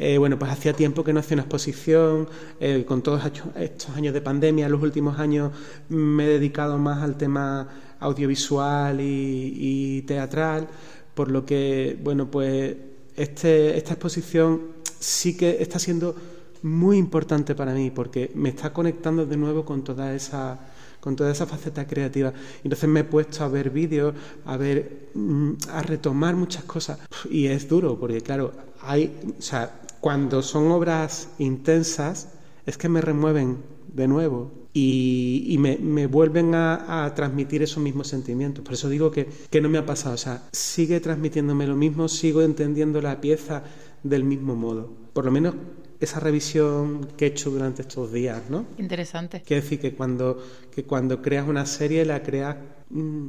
Eh, 0.00 0.16
bueno, 0.16 0.38
pues 0.38 0.52
hacía 0.52 0.74
tiempo 0.74 1.02
que 1.02 1.12
no 1.12 1.18
hacía 1.18 1.34
una 1.34 1.42
exposición, 1.42 2.28
eh, 2.60 2.84
con 2.86 3.02
todos 3.02 3.20
estos 3.56 3.96
años 3.96 4.14
de 4.14 4.20
pandemia, 4.20 4.68
los 4.68 4.80
últimos 4.80 5.18
años 5.18 5.50
me 5.88 6.24
he 6.24 6.28
dedicado 6.28 6.78
más 6.78 7.02
al 7.02 7.16
tema 7.16 7.66
audiovisual 7.98 9.00
y, 9.00 9.54
y 9.56 10.02
teatral, 10.02 10.68
por 11.16 11.32
lo 11.32 11.44
que, 11.44 11.98
bueno, 12.00 12.30
pues 12.30 12.76
este, 13.18 13.76
esta 13.76 13.94
exposición 13.94 14.77
sí 14.98 15.36
que 15.36 15.62
está 15.62 15.78
siendo 15.78 16.14
muy 16.62 16.96
importante 16.96 17.54
para 17.54 17.72
mí 17.72 17.90
porque 17.90 18.30
me 18.34 18.48
está 18.48 18.72
conectando 18.72 19.26
de 19.26 19.36
nuevo 19.36 19.64
con 19.64 19.84
toda 19.84 20.14
esa 20.14 20.58
con 21.00 21.14
toda 21.14 21.30
esa 21.30 21.46
faceta 21.46 21.86
creativa. 21.86 22.32
Entonces 22.64 22.88
me 22.88 23.00
he 23.00 23.04
puesto 23.04 23.44
a 23.44 23.48
ver 23.48 23.70
vídeos, 23.70 24.14
a 24.44 24.56
ver 24.56 25.10
mm, 25.14 25.52
a 25.70 25.82
retomar 25.82 26.34
muchas 26.34 26.64
cosas 26.64 26.98
y 27.30 27.46
es 27.46 27.68
duro 27.68 27.98
porque 27.98 28.20
claro, 28.20 28.52
hay, 28.82 29.16
o 29.38 29.42
sea, 29.42 29.80
cuando 30.00 30.42
son 30.42 30.70
obras 30.72 31.28
intensas 31.38 32.28
es 32.66 32.76
que 32.76 32.88
me 32.88 33.00
remueven 33.00 33.58
de 33.94 34.08
nuevo 34.08 34.50
y, 34.74 35.56
me, 35.58 36.06
vuelven 36.06 36.54
a, 36.54 37.12
transmitir 37.16 37.62
esos 37.62 37.82
mismos 37.82 38.06
sentimientos. 38.06 38.64
Por 38.64 38.74
eso 38.74 38.88
digo 38.88 39.10
que, 39.10 39.26
que 39.50 39.60
no 39.60 39.68
me 39.68 39.78
ha 39.78 39.86
pasado, 39.86 40.14
o 40.14 40.18
sea, 40.18 40.44
sigue 40.52 41.00
transmitiéndome 41.00 41.66
lo 41.66 41.74
mismo, 41.74 42.06
sigo 42.08 42.42
entendiendo 42.42 43.00
la 43.00 43.20
pieza 43.20 43.64
del 44.02 44.24
mismo 44.24 44.54
modo. 44.54 44.90
Por 45.12 45.24
lo 45.24 45.30
menos 45.30 45.54
esa 46.00 46.20
revisión 46.20 47.08
que 47.16 47.26
he 47.26 47.28
hecho 47.28 47.50
durante 47.50 47.82
estos 47.82 48.12
días, 48.12 48.42
¿no? 48.48 48.66
Interesante. 48.78 49.42
Quiere 49.44 49.62
decir 49.62 49.80
que 49.80 49.94
cuando, 49.94 50.42
que 50.74 50.84
cuando 50.84 51.20
creas 51.20 51.48
una 51.48 51.66
serie, 51.66 52.04
la 52.04 52.22
creas, 52.22 52.56
mm, 52.90 53.26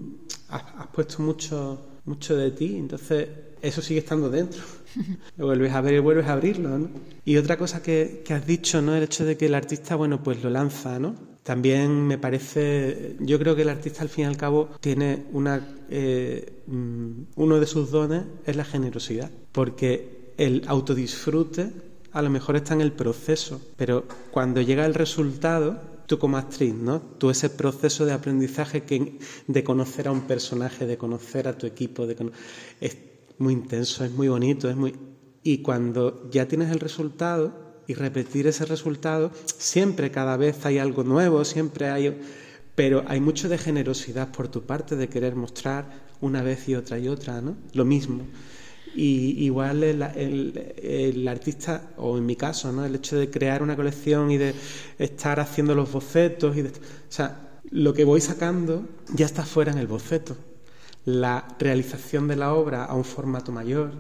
has, 0.50 0.88
puesto 0.94 1.22
mucho, 1.24 2.00
mucho 2.06 2.38
de 2.38 2.52
ti, 2.52 2.76
entonces 2.78 3.28
eso 3.62 3.82
sigue 3.82 4.00
estando 4.00 4.30
dentro. 4.30 4.62
Lo 5.38 5.48
vuelves 5.48 5.74
a 5.74 5.82
ver 5.82 5.96
y 5.96 6.00
vuelves 6.00 6.28
a 6.28 6.34
abrirlo, 6.34 6.78
¿no? 6.78 6.90
Y 7.26 7.38
otra 7.38 7.58
cosa 7.58 7.82
que, 7.82 8.22
que 8.24 8.34
has 8.34 8.46
dicho, 8.46 8.82
¿no? 8.82 8.96
El 8.96 9.04
hecho 9.04 9.26
de 9.26 9.36
que 9.36 9.48
el 9.48 9.56
artista, 9.56 9.96
bueno, 9.96 10.22
pues 10.22 10.44
lo 10.44 10.50
lanza, 10.50 11.00
¿no? 11.00 11.16
También 11.44 12.06
me 12.06 12.20
parece, 12.20 13.16
yo 13.20 13.40
creo 13.40 13.56
que 13.56 13.64
el 13.64 13.70
artista 13.70 14.04
al 14.04 14.10
fin 14.10 14.26
y 14.26 14.28
al 14.28 14.38
cabo 14.38 14.70
tiene 14.82 15.26
una, 15.32 15.68
eh, 15.90 16.62
mm, 16.68 17.12
uno 17.38 17.60
de 17.60 17.66
sus 17.66 17.90
dones 17.90 18.24
es 18.46 18.56
la 18.56 18.66
generosidad, 18.66 19.32
porque 19.52 20.19
el 20.40 20.64
autodisfrute 20.68 21.72
a 22.12 22.22
lo 22.22 22.30
mejor 22.30 22.56
está 22.56 22.74
en 22.74 22.82
el 22.82 22.94
proceso, 22.94 23.62
pero 23.76 24.06
cuando 24.32 24.62
llega 24.62 24.86
el 24.86 24.96
resultado, 24.96 25.80
tú 26.08 26.18
como 26.18 26.38
actriz, 26.38 26.74
¿no? 26.74 27.02
Tú 27.20 27.30
ese 27.30 27.52
proceso 27.52 28.06
de 28.06 28.14
aprendizaje 28.14 28.82
que, 28.82 29.20
de 29.46 29.64
conocer 29.64 30.08
a 30.08 30.12
un 30.12 30.22
personaje, 30.22 30.88
de 30.88 30.98
conocer 30.98 31.48
a 31.48 31.58
tu 31.58 31.68
equipo, 31.68 32.08
de 32.08 32.16
es 32.82 32.98
muy 33.38 33.54
intenso, 33.54 34.04
es 34.04 34.12
muy 34.12 34.28
bonito, 34.28 34.70
es 34.70 34.76
muy 34.76 34.96
y 35.44 35.60
cuando 35.60 36.30
ya 36.32 36.48
tienes 36.48 36.72
el 36.72 36.80
resultado 36.80 37.54
y 37.88 37.94
repetir 37.94 38.48
ese 38.48 38.66
resultado, 38.66 39.32
siempre 39.46 40.12
cada 40.12 40.36
vez 40.38 40.66
hay 40.66 40.78
algo 40.78 41.04
nuevo, 41.04 41.46
siempre 41.46 41.90
hay 41.90 42.20
pero 42.76 43.04
hay 43.08 43.20
mucho 43.20 43.50
de 43.50 43.58
generosidad 43.58 44.32
por 44.32 44.48
tu 44.48 44.64
parte 44.64 44.96
de 44.96 45.10
querer 45.10 45.36
mostrar 45.36 46.08
una 46.22 46.42
vez 46.42 46.70
y 46.70 46.76
otra 46.76 46.98
y 46.98 47.10
otra, 47.10 47.42
¿no? 47.42 47.58
Lo 47.74 47.84
mismo. 47.84 48.26
Y 48.96 49.44
igual 49.44 49.84
el, 49.84 51.28
artista, 51.28 51.92
o 51.98 52.18
en 52.18 52.26
mi 52.26 52.36
caso, 52.36 52.72
¿no? 52.72 52.86
el 52.86 52.96
hecho 52.96 53.18
de 53.18 53.30
crear 53.30 53.62
una 53.62 53.76
colección 53.76 54.32
y 54.32 54.38
de 54.38 54.54
estar 54.98 55.40
haciendo 55.40 55.76
los 55.76 55.92
bocetos, 55.92 56.58
y 56.58 56.64
de, 56.64 56.70
o 56.70 56.74
sea, 57.10 57.62
lo 57.72 57.94
que 57.94 58.04
voy 58.04 58.22
sacando 58.22 58.86
ya 59.14 59.26
está 59.26 59.44
fuera 59.44 59.72
en 59.72 59.78
el 59.78 59.88
boceto. 59.88 60.36
La 61.06 61.48
realización 61.60 62.28
de 62.28 62.36
la 62.36 62.54
obra 62.54 62.86
a 62.86 62.96
un 62.96 63.06
formato 63.06 63.52
mayor, 63.52 63.92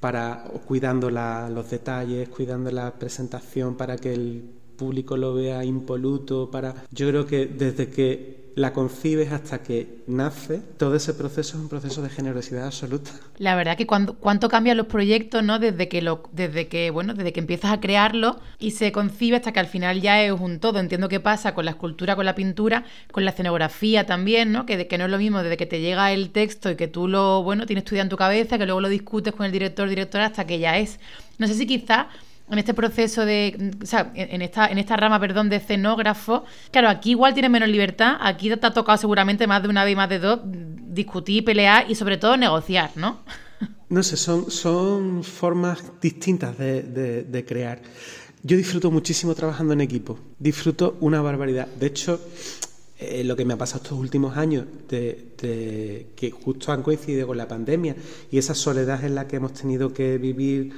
para 0.00 0.44
cuidando 0.66 1.10
los 1.10 1.70
detalles, 1.70 2.28
cuidando 2.28 2.72
la 2.72 2.92
presentación 2.94 3.76
para 3.76 3.96
que 3.96 4.12
el 4.12 4.61
público 4.76 5.16
lo 5.16 5.34
vea 5.34 5.64
impoluto, 5.64 6.50
para 6.50 6.74
yo 6.90 7.08
creo 7.08 7.26
que 7.26 7.46
desde 7.46 7.88
que 7.88 8.42
la 8.54 8.72
concibes 8.72 9.32
hasta 9.32 9.62
que 9.62 10.02
nace, 10.06 10.60
todo 10.76 10.94
ese 10.94 11.14
proceso 11.14 11.56
es 11.56 11.62
un 11.62 11.68
proceso 11.68 12.02
de 12.02 12.10
generosidad 12.10 12.66
absoluta. 12.66 13.10
La 13.38 13.54
verdad 13.56 13.76
que 13.76 13.86
cuando, 13.86 14.14
cuánto 14.14 14.48
cambian 14.48 14.76
los 14.76 14.86
proyectos, 14.86 15.42
¿no? 15.42 15.58
Desde 15.58 15.88
que 15.88 16.02
lo, 16.02 16.24
desde 16.32 16.68
que, 16.68 16.90
bueno, 16.90 17.14
desde 17.14 17.32
que 17.32 17.40
empiezas 17.40 17.72
a 17.72 17.80
crearlo 17.80 18.38
y 18.58 18.72
se 18.72 18.92
concibe 18.92 19.36
hasta 19.36 19.52
que 19.52 19.60
al 19.60 19.66
final 19.66 20.00
ya 20.00 20.22
es 20.22 20.32
un 20.32 20.60
todo. 20.60 20.78
Entiendo 20.78 21.08
qué 21.08 21.20
pasa 21.20 21.54
con 21.54 21.64
la 21.64 21.72
escultura, 21.72 22.16
con 22.16 22.26
la 22.26 22.34
pintura, 22.34 22.84
con 23.10 23.24
la 23.24 23.30
escenografía 23.30 24.06
también, 24.06 24.52
¿no? 24.52 24.66
Que, 24.66 24.86
que 24.86 24.98
no 24.98 25.04
es 25.06 25.10
lo 25.10 25.18
mismo 25.18 25.42
desde 25.42 25.56
que 25.56 25.66
te 25.66 25.80
llega 25.80 26.12
el 26.12 26.30
texto 26.30 26.70
y 26.70 26.76
que 26.76 26.88
tú 26.88 27.08
lo, 27.08 27.42
bueno, 27.42 27.66
tienes 27.66 27.84
estudiado 27.84 28.04
en 28.04 28.10
tu 28.10 28.16
cabeza, 28.16 28.58
que 28.58 28.66
luego 28.66 28.80
lo 28.80 28.88
discutes 28.88 29.34
con 29.34 29.46
el 29.46 29.52
director, 29.52 29.88
directora, 29.88 30.26
hasta 30.26 30.46
que 30.46 30.58
ya 30.58 30.78
es. 30.78 31.00
No 31.38 31.46
sé 31.46 31.54
si 31.54 31.66
quizás 31.66 32.06
en 32.54 32.58
este 32.58 32.74
proceso 32.74 33.24
de, 33.24 33.72
o 33.82 33.86
sea, 33.86 34.12
en 34.14 34.42
esta, 34.42 34.66
en 34.66 34.78
esta 34.78 34.96
rama, 34.96 35.18
perdón, 35.18 35.48
de 35.48 35.56
escenógrafo, 35.56 36.44
claro, 36.70 36.88
aquí 36.88 37.10
igual 37.10 37.34
tienes 37.34 37.50
menos 37.50 37.68
libertad, 37.68 38.16
aquí 38.20 38.48
te 38.48 38.66
ha 38.66 38.72
tocado 38.72 38.98
seguramente 38.98 39.46
más 39.46 39.62
de 39.62 39.68
una 39.68 39.84
vez 39.84 39.92
y 39.92 39.96
más 39.96 40.08
de 40.08 40.18
dos 40.18 40.40
discutir, 40.44 41.44
pelear 41.44 41.90
y 41.90 41.94
sobre 41.94 42.18
todo 42.18 42.36
negociar, 42.36 42.90
¿no? 42.96 43.20
No 43.88 44.02
sé, 44.02 44.16
son, 44.16 44.50
son 44.50 45.22
formas 45.22 45.82
distintas 46.00 46.56
de, 46.56 47.44
crear. 47.46 47.82
Yo 48.42 48.56
disfruto 48.56 48.90
muchísimo 48.90 49.34
trabajando 49.34 49.74
en 49.74 49.80
equipo, 49.80 50.18
disfruto 50.38 50.96
una 51.00 51.20
barbaridad. 51.20 51.68
De 51.78 51.86
hecho, 51.86 52.18
eh, 52.98 53.22
lo 53.22 53.36
que 53.36 53.44
me 53.44 53.54
ha 53.54 53.58
pasado 53.58 53.82
estos 53.82 53.98
últimos 53.98 54.36
años, 54.36 54.64
de, 54.88 55.34
que 56.16 56.30
justo 56.30 56.72
han 56.72 56.82
coincidido 56.82 57.26
con 57.26 57.36
la 57.36 57.46
pandemia 57.46 57.94
y 58.30 58.38
esa 58.38 58.54
soledad 58.54 59.04
en 59.04 59.14
la 59.14 59.28
que 59.28 59.36
hemos 59.36 59.52
tenido 59.52 59.92
que 59.92 60.18
vivir 60.18 60.72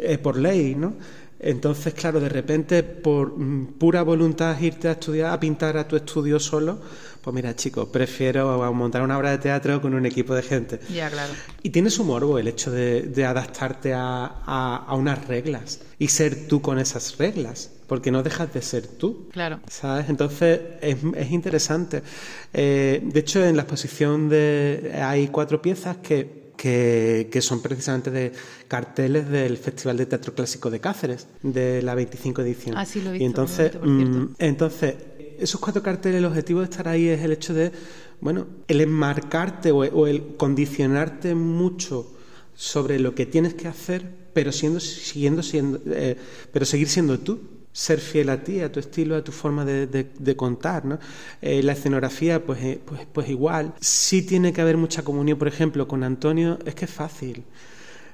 eh, 0.00 0.18
por 0.18 0.38
ley, 0.38 0.74
¿no? 0.74 0.94
Entonces, 1.42 1.92
claro, 1.92 2.20
de 2.20 2.28
repente, 2.28 2.84
por 2.84 3.36
mm, 3.36 3.74
pura 3.78 4.02
voluntad 4.02 4.58
irte 4.60 4.86
a 4.86 4.92
estudiar, 4.92 5.32
a 5.32 5.40
pintar 5.40 5.76
a 5.76 5.88
tu 5.88 5.96
estudio 5.96 6.38
solo, 6.38 6.78
pues 7.20 7.34
mira, 7.34 7.54
chicos, 7.56 7.88
prefiero 7.88 8.72
montar 8.72 9.02
una 9.02 9.18
obra 9.18 9.32
de 9.32 9.38
teatro 9.38 9.80
con 9.80 9.92
un 9.94 10.06
equipo 10.06 10.34
de 10.34 10.42
gente. 10.42 10.80
Ya, 10.92 11.10
claro. 11.10 11.32
Y 11.64 11.70
tiene 11.70 11.90
su 11.90 12.04
morbo 12.04 12.38
el 12.38 12.46
hecho 12.46 12.70
de, 12.70 13.24
adaptarte 13.26 13.92
a, 13.92 14.86
unas 14.92 15.26
reglas 15.26 15.80
y 15.98 16.08
ser 16.08 16.46
tú 16.46 16.62
con 16.62 16.78
esas 16.78 17.18
reglas, 17.18 17.70
porque 17.88 18.12
no 18.12 18.22
dejas 18.22 18.52
de 18.54 18.62
ser 18.62 18.86
tú. 18.86 19.28
Claro. 19.32 19.60
¿Sabes? 19.68 20.08
Entonces, 20.08 20.60
es, 20.80 20.96
es 21.16 21.30
interesante. 21.32 22.04
Eh, 22.52 23.00
de 23.02 23.20
hecho, 23.20 23.44
en 23.44 23.56
la 23.56 23.62
exposición 23.62 24.28
de, 24.28 24.92
hay 25.02 25.26
cuatro 25.26 25.60
piezas 25.60 25.96
que 25.96 26.41
que, 26.56 27.38
son 27.40 27.60
precisamente 27.60 28.10
de 28.10 28.32
carteles 28.68 29.28
del 29.28 29.56
Festival 29.56 29.96
de 29.96 30.06
Teatro 30.06 30.34
Clásico 30.34 30.70
de 30.70 30.80
Cáceres, 30.80 31.26
de 31.42 31.82
la 31.82 31.94
25 31.94 32.42
edición. 32.42 32.76
Ah, 32.76 32.84
sí, 32.84 33.00
lo 33.00 33.10
he 33.10 33.12
visto, 33.12 33.24
y 33.24 33.26
entonces, 33.26 33.72
mm, 33.82 34.24
entonces, 34.38 34.94
esos 35.38 35.60
cuatro 35.60 35.82
carteles, 35.82 36.18
el 36.18 36.24
objetivo 36.24 36.60
de 36.60 36.64
estar 36.66 36.88
ahí 36.88 37.08
es 37.08 37.22
el 37.22 37.32
hecho 37.32 37.54
de, 37.54 37.72
bueno, 38.20 38.46
el 38.68 38.80
enmarcarte 38.80 39.72
o, 39.72 40.06
el 40.06 40.36
condicionarte 40.36 41.34
mucho 41.34 42.12
sobre 42.54 42.98
lo 42.98 43.14
que 43.14 43.26
tienes 43.26 43.54
que 43.54 43.68
hacer, 43.68 44.08
pero 44.32 44.52
siendo, 44.52 44.80
siguiendo 44.80 45.42
siendo, 45.42 45.80
eh, 45.86 46.16
pero 46.52 46.64
seguir 46.64 46.88
siendo 46.88 47.18
tú 47.18 47.40
ser 47.72 48.00
fiel 48.00 48.28
a 48.28 48.42
ti, 48.42 48.60
a 48.60 48.70
tu 48.70 48.80
estilo, 48.80 49.16
a 49.16 49.24
tu 49.24 49.32
forma 49.32 49.64
de, 49.64 50.36
contar. 50.36 50.84
¿no? 50.84 50.98
Eh, 51.40 51.62
la 51.62 51.72
escenografía, 51.72 52.44
pues, 52.44 52.62
eh, 52.62 52.80
pues, 52.84 53.06
pues 53.12 53.28
igual. 53.28 53.74
Sí 53.80 54.22
tiene 54.22 54.52
que 54.52 54.60
haber 54.60 54.76
mucha 54.76 55.02
comunión, 55.02 55.38
por 55.38 55.48
ejemplo, 55.48 55.88
con 55.88 56.04
Antonio, 56.04 56.58
es 56.66 56.74
que 56.74 56.84
es 56.84 56.90
fácil. 56.90 57.44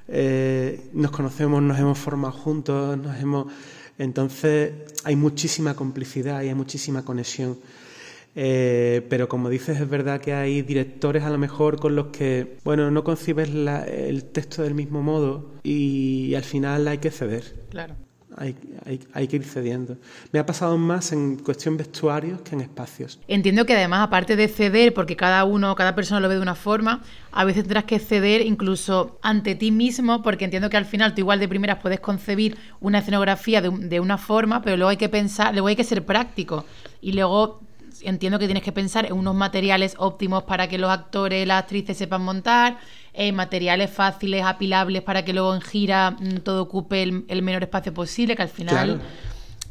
Eh, 0.07 0.89
nos 0.93 1.11
conocemos, 1.11 1.61
nos 1.61 1.77
hemos 1.77 1.97
formado 1.97 2.33
juntos, 2.33 2.97
nos 2.97 3.19
hemos... 3.19 3.51
Entonces 3.97 4.71
hay 5.03 5.17
muchísima 5.17 5.75
complicidad 5.75 6.41
y 6.41 6.47
hay 6.47 6.55
muchísima 6.55 7.03
conexión. 7.03 7.57
pero 8.33 9.27
como 9.27 9.49
dices, 9.49 9.81
es 9.81 9.89
verdad 9.89 10.21
que 10.21 10.33
hay 10.33 10.61
directores 10.61 11.23
a 11.23 11.29
lo 11.29 11.37
mejor 11.37 11.79
con 11.81 11.95
los 11.97 12.07
que, 12.07 12.57
bueno, 12.63 12.91
no 12.91 13.03
concibes 13.03 13.49
el 13.49 14.23
texto 14.31 14.63
del 14.63 14.73
mismo 14.73 15.01
modo 15.03 15.51
y 15.63 16.33
al 16.35 16.43
final 16.43 16.87
hay 16.87 16.99
que 16.99 17.11
ceder. 17.11 17.43
Claro 17.69 18.08
hay, 18.39 18.55
hay, 19.13 19.27
que 19.27 19.35
ir 19.35 19.43
cediendo. 19.43 19.97
Me 20.31 20.39
ha 20.39 20.45
pasado 20.45 20.77
más 20.77 21.11
en 21.11 21.35
cuestión 21.35 21.75
vestuarios 21.75 22.41
que 22.41 22.55
en 22.55 22.61
espacios. 22.61 23.19
Entiendo 23.27 23.65
que 23.65 23.75
además, 23.75 24.07
aparte 24.07 24.35
de 24.35 24.47
ceder, 24.47 24.93
porque 24.93 25.15
cada 25.15 25.43
uno, 25.43 25.75
cada 25.75 25.93
persona 25.93 26.21
lo 26.21 26.29
ve 26.29 26.35
de 26.35 26.41
una 26.41 26.55
forma, 26.55 27.03
a 27.31 27.43
veces 27.43 27.63
tendrás 27.63 27.83
que 27.83 27.99
ceder 27.99 28.41
incluso 28.41 29.19
ante 29.21 29.55
ti 29.55 29.71
mismo, 29.71 30.23
porque 30.23 30.45
entiendo 30.45 30.69
que 30.69 30.77
al 30.77 30.85
final 30.85 31.13
tú 31.13 31.21
igual 31.21 31.39
de 31.39 31.49
primeras 31.49 31.79
puedes 31.79 31.99
concebir 31.99 32.57
una 32.79 32.99
escenografía 32.99 33.61
de, 33.61 33.69
de 33.69 33.99
una 33.99 34.17
forma, 34.17 34.61
pero 34.61 34.77
luego 34.77 34.89
hay 34.89 34.97
que 34.97 35.09
pensar, 35.09 35.53
luego 35.53 35.67
hay 35.67 35.75
que 35.75 35.83
ser 35.83 36.05
práctico. 36.05 36.65
Y 37.01 37.11
luego 37.11 37.59
entiendo 38.01 38.39
que 38.39 38.45
tienes 38.45 38.63
que 38.63 38.71
pensar 38.71 39.05
en 39.05 39.13
unos 39.13 39.35
materiales 39.35 39.95
óptimos 39.97 40.43
para 40.43 40.67
que 40.67 40.77
los 40.77 40.89
actores, 40.89 41.45
las 41.47 41.63
actrices 41.63 41.97
sepan 41.97 42.21
montar, 42.21 42.77
en 43.13 43.35
materiales 43.35 43.89
fáciles, 43.89 44.43
apilables 44.43 45.01
para 45.01 45.23
que 45.25 45.33
luego 45.33 45.53
en 45.53 45.61
gira 45.61 46.11
mm, 46.11 46.37
todo 46.43 46.63
ocupe 46.63 47.03
el, 47.03 47.41
menor 47.41 47.63
espacio 47.63 47.93
posible, 47.93 48.35
que 48.35 48.41
al 48.41 48.49
final 48.49 49.01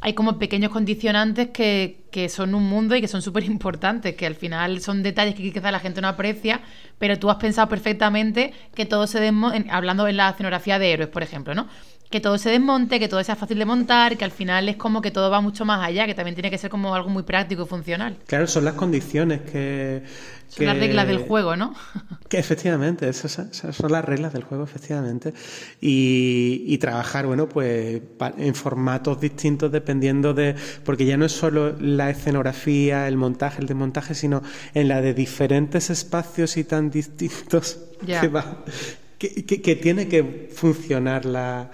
hay 0.01 0.13
como 0.13 0.37
pequeños 0.39 0.71
condicionantes 0.71 1.49
que, 1.49 2.01
que 2.11 2.29
son 2.29 2.55
un 2.55 2.63
mundo 2.63 2.95
y 2.95 3.01
que 3.01 3.07
son 3.07 3.21
súper 3.21 3.43
importantes, 3.43 4.15
que 4.15 4.25
al 4.25 4.35
final 4.35 4.81
son 4.81 5.03
detalles 5.03 5.35
que 5.35 5.51
quizás 5.51 5.71
la 5.71 5.79
gente 5.79 6.01
no 6.01 6.07
aprecia, 6.07 6.61
pero 6.97 7.19
tú 7.19 7.29
has 7.29 7.37
pensado 7.37 7.67
perfectamente 7.67 8.53
que 8.73 8.85
todo 8.85 9.07
se 9.07 9.19
desmonte, 9.19 9.69
hablando 9.69 10.07
en 10.07 10.17
la 10.17 10.29
escenografía 10.29 10.79
de 10.79 10.91
héroes, 10.91 11.09
por 11.09 11.23
ejemplo, 11.23 11.53
¿no? 11.53 11.67
Que 12.09 12.19
todo 12.19 12.39
se 12.39 12.49
desmonte, 12.49 12.99
que 12.99 13.07
todo 13.07 13.23
sea 13.23 13.35
fácil 13.35 13.59
de 13.59 13.65
montar, 13.65 14.17
que 14.17 14.25
al 14.25 14.31
final 14.31 14.67
es 14.67 14.77
como 14.77 15.01
que 15.01 15.11
todo 15.11 15.29
va 15.29 15.41
mucho 15.41 15.63
más 15.63 15.85
allá, 15.85 16.07
que 16.07 16.15
también 16.15 16.33
tiene 16.33 16.49
que 16.49 16.57
ser 16.57 16.71
como 16.71 16.95
algo 16.95 17.09
muy 17.09 17.21
práctico 17.21 17.63
y 17.63 17.65
funcional. 17.67 18.17
Claro, 18.25 18.47
son 18.47 18.65
las 18.65 18.73
condiciones 18.73 19.41
que... 19.41 20.03
Son 20.47 20.65
las 20.65 20.79
reglas 20.79 21.07
del 21.07 21.19
juego, 21.19 21.55
¿no? 21.55 21.75
que 22.27 22.39
efectivamente, 22.39 23.07
esas, 23.07 23.39
son 23.51 23.91
las 23.91 24.03
reglas 24.03 24.33
del 24.33 24.43
juego, 24.43 24.63
efectivamente. 24.63 25.35
Y, 25.79 26.75
trabajar, 26.79 27.27
bueno, 27.27 27.47
pues 27.47 28.01
en 28.37 28.55
formatos 28.55 29.21
distintos 29.21 29.71
dependiendo 29.71 30.33
de... 30.33 30.55
Porque 30.83 31.05
ya 31.05 31.17
no 31.17 31.25
es 31.25 31.33
solo 31.33 31.75
la 31.79 32.09
escenografía, 32.09 33.07
el 33.07 33.17
montaje, 33.17 33.61
el 33.61 33.67
desmontaje, 33.67 34.15
sino 34.15 34.41
en 34.73 34.87
la 34.87 35.01
de 35.01 35.13
diferentes 35.13 35.91
espacios 35.91 36.57
y 36.57 36.63
tan 36.63 36.89
distintos 36.89 37.77
que 38.03 38.27
va 38.29 38.63
que, 39.19 39.75
tiene 39.75 40.07
que 40.07 40.49
funcionar 40.53 41.25
la, 41.25 41.71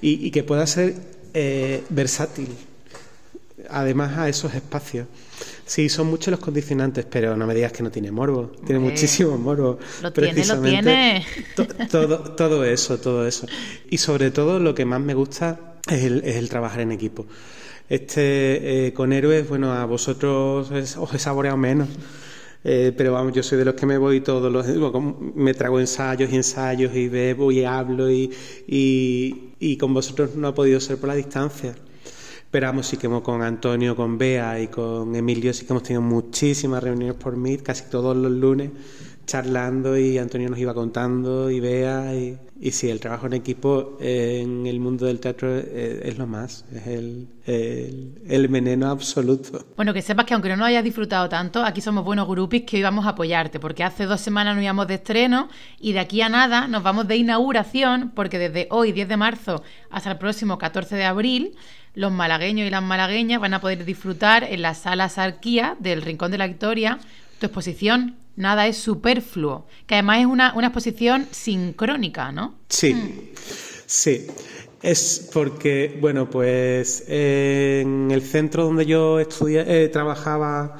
y, 0.00 0.30
que 0.30 0.42
pueda 0.42 0.66
ser 0.66 0.94
eh, 1.34 1.82
versátil, 1.90 2.48
además 3.68 4.16
a 4.18 4.28
esos 4.28 4.54
espacios. 4.54 5.06
Sí, 5.66 5.88
son 5.88 6.06
muchos 6.06 6.30
los 6.30 6.40
condicionantes, 6.40 7.04
pero 7.04 7.36
no 7.36 7.46
me 7.46 7.54
digas 7.54 7.72
que 7.72 7.82
no 7.82 7.90
tiene 7.90 8.10
morbo. 8.10 8.52
Tiene 8.64 8.78
muchísimo 8.78 9.36
morbo. 9.36 9.78
Lo 10.00 10.12
tiene, 10.12 10.46
lo 10.46 10.62
tiene. 10.62 11.26
todo, 11.90 12.18
todo 12.36 12.64
eso, 12.64 12.98
todo 12.98 13.26
eso. 13.26 13.46
Y 13.90 13.98
sobre 13.98 14.30
todo 14.30 14.60
lo 14.60 14.74
que 14.74 14.84
más 14.84 15.00
me 15.00 15.14
gusta 15.14 15.74
es 15.90 16.04
el, 16.04 16.48
trabajar 16.48 16.80
en 16.80 16.92
equipo. 16.92 17.26
Este, 17.88 18.86
eh, 18.86 18.92
con 18.92 19.12
héroes, 19.12 19.48
bueno, 19.48 19.72
a 19.72 19.84
vosotros 19.84 20.70
os 20.70 21.14
he 21.14 21.18
saboreado 21.18 21.56
menos. 21.56 21.88
Eh, 22.68 22.92
pero 22.96 23.12
vamos, 23.12 23.32
yo 23.32 23.44
soy 23.44 23.58
de 23.58 23.64
los 23.64 23.76
que 23.76 23.86
me 23.86 23.96
voy 23.96 24.22
todos 24.22 24.50
los... 24.50 24.66
Me 25.36 25.54
trago 25.54 25.78
ensayos 25.78 26.32
y 26.32 26.34
ensayos 26.34 26.96
y 26.96 27.08
bebo 27.08 27.52
y 27.52 27.62
hablo 27.62 28.10
y, 28.10 28.28
y, 28.66 29.76
con 29.76 29.94
vosotros 29.94 30.34
no 30.34 30.48
ha 30.48 30.54
podido 30.54 30.80
ser 30.80 30.98
por 30.98 31.06
la 31.06 31.14
distancia. 31.14 31.76
Pero 32.50 32.66
vamos, 32.66 32.88
sí 32.88 32.96
que 32.96 33.08
con 33.22 33.42
Antonio, 33.42 33.94
con 33.94 34.18
Bea 34.18 34.60
y 34.60 34.66
con 34.66 35.14
Emilio 35.14 35.54
sí 35.54 35.64
que 35.64 35.74
hemos 35.74 35.84
tenido 35.84 36.02
muchísimas 36.02 36.82
reuniones 36.82 37.14
por 37.14 37.36
Meet, 37.36 37.62
casi 37.62 37.84
todos 37.88 38.16
los 38.16 38.32
lunes, 38.32 38.72
charlando 39.26 39.96
y 39.96 40.18
Antonio 40.18 40.48
nos 40.50 40.58
iba 40.58 40.74
contando 40.74 41.48
y 41.48 41.60
Bea 41.60 42.16
y, 42.16 42.36
y 42.58 42.70
sí, 42.70 42.88
el 42.88 43.00
trabajo 43.00 43.26
en 43.26 43.34
equipo 43.34 43.98
en 44.00 44.66
el 44.66 44.80
mundo 44.80 45.06
del 45.06 45.20
teatro 45.20 45.54
es, 45.56 46.16
lo 46.16 46.26
más, 46.26 46.64
es 46.72 46.86
el, 46.86 47.28
el, 47.44 48.48
veneno 48.48 48.88
absoluto. 48.88 49.66
Bueno, 49.76 49.92
que 49.92 50.00
sepas 50.00 50.24
que 50.24 50.34
aunque 50.34 50.48
no 50.48 50.56
nos 50.56 50.68
hayas 50.68 50.82
disfrutado 50.82 51.28
tanto, 51.28 51.62
aquí 51.62 51.80
somos 51.80 52.04
buenos 52.04 52.26
grupis 52.26 52.62
que 52.62 52.78
hoy 52.78 52.82
vamos 52.82 53.04
a 53.04 53.10
apoyarte, 53.10 53.60
porque 53.60 53.84
hace 53.84 54.06
dos 54.06 54.20
semanas 54.20 54.54
nos 54.54 54.64
íbamos 54.64 54.86
de 54.86 54.94
estreno 54.94 55.48
y 55.78 55.92
de 55.92 56.00
aquí 56.00 56.22
a 56.22 56.28
nada 56.28 56.66
nos 56.66 56.82
vamos 56.82 57.06
de 57.06 57.16
inauguración, 57.16 58.12
porque 58.14 58.38
desde 58.38 58.68
hoy, 58.70 58.92
10 58.92 59.08
de 59.08 59.16
marzo, 59.16 59.62
hasta 59.90 60.12
el 60.12 60.18
próximo 60.18 60.56
14 60.56 60.96
de 60.96 61.04
abril, 61.04 61.56
los 61.94 62.12
malagueños 62.12 62.66
y 62.66 62.70
las 62.70 62.82
malagueñas 62.82 63.40
van 63.40 63.54
a 63.54 63.60
poder 63.60 63.84
disfrutar 63.84 64.44
en 64.44 64.62
la 64.62 64.74
sala 64.74 65.08
Sarquía 65.08 65.76
del 65.78 66.02
Rincón 66.02 66.30
de 66.30 66.38
la 66.38 66.46
Victoria 66.46 66.98
tu 67.38 67.46
exposición 67.46 68.16
nada 68.36 68.66
es 68.66 68.76
superfluo, 68.76 69.66
que 69.86 69.94
además 69.94 70.20
es 70.20 70.26
una, 70.26 70.54
exposición 70.58 71.26
sincrónica, 71.30 72.32
¿no? 72.32 72.54
Sí, 72.68 72.94
mm. 72.94 73.12
sí. 73.86 74.26
Es 74.82 75.30
porque, 75.32 75.98
bueno, 76.00 76.30
pues 76.30 77.04
en 77.08 78.10
el 78.10 78.22
centro 78.22 78.64
donde 78.64 78.86
yo 78.86 79.18
estudié, 79.18 79.64
eh, 79.66 79.88
trabajaba 79.88 80.76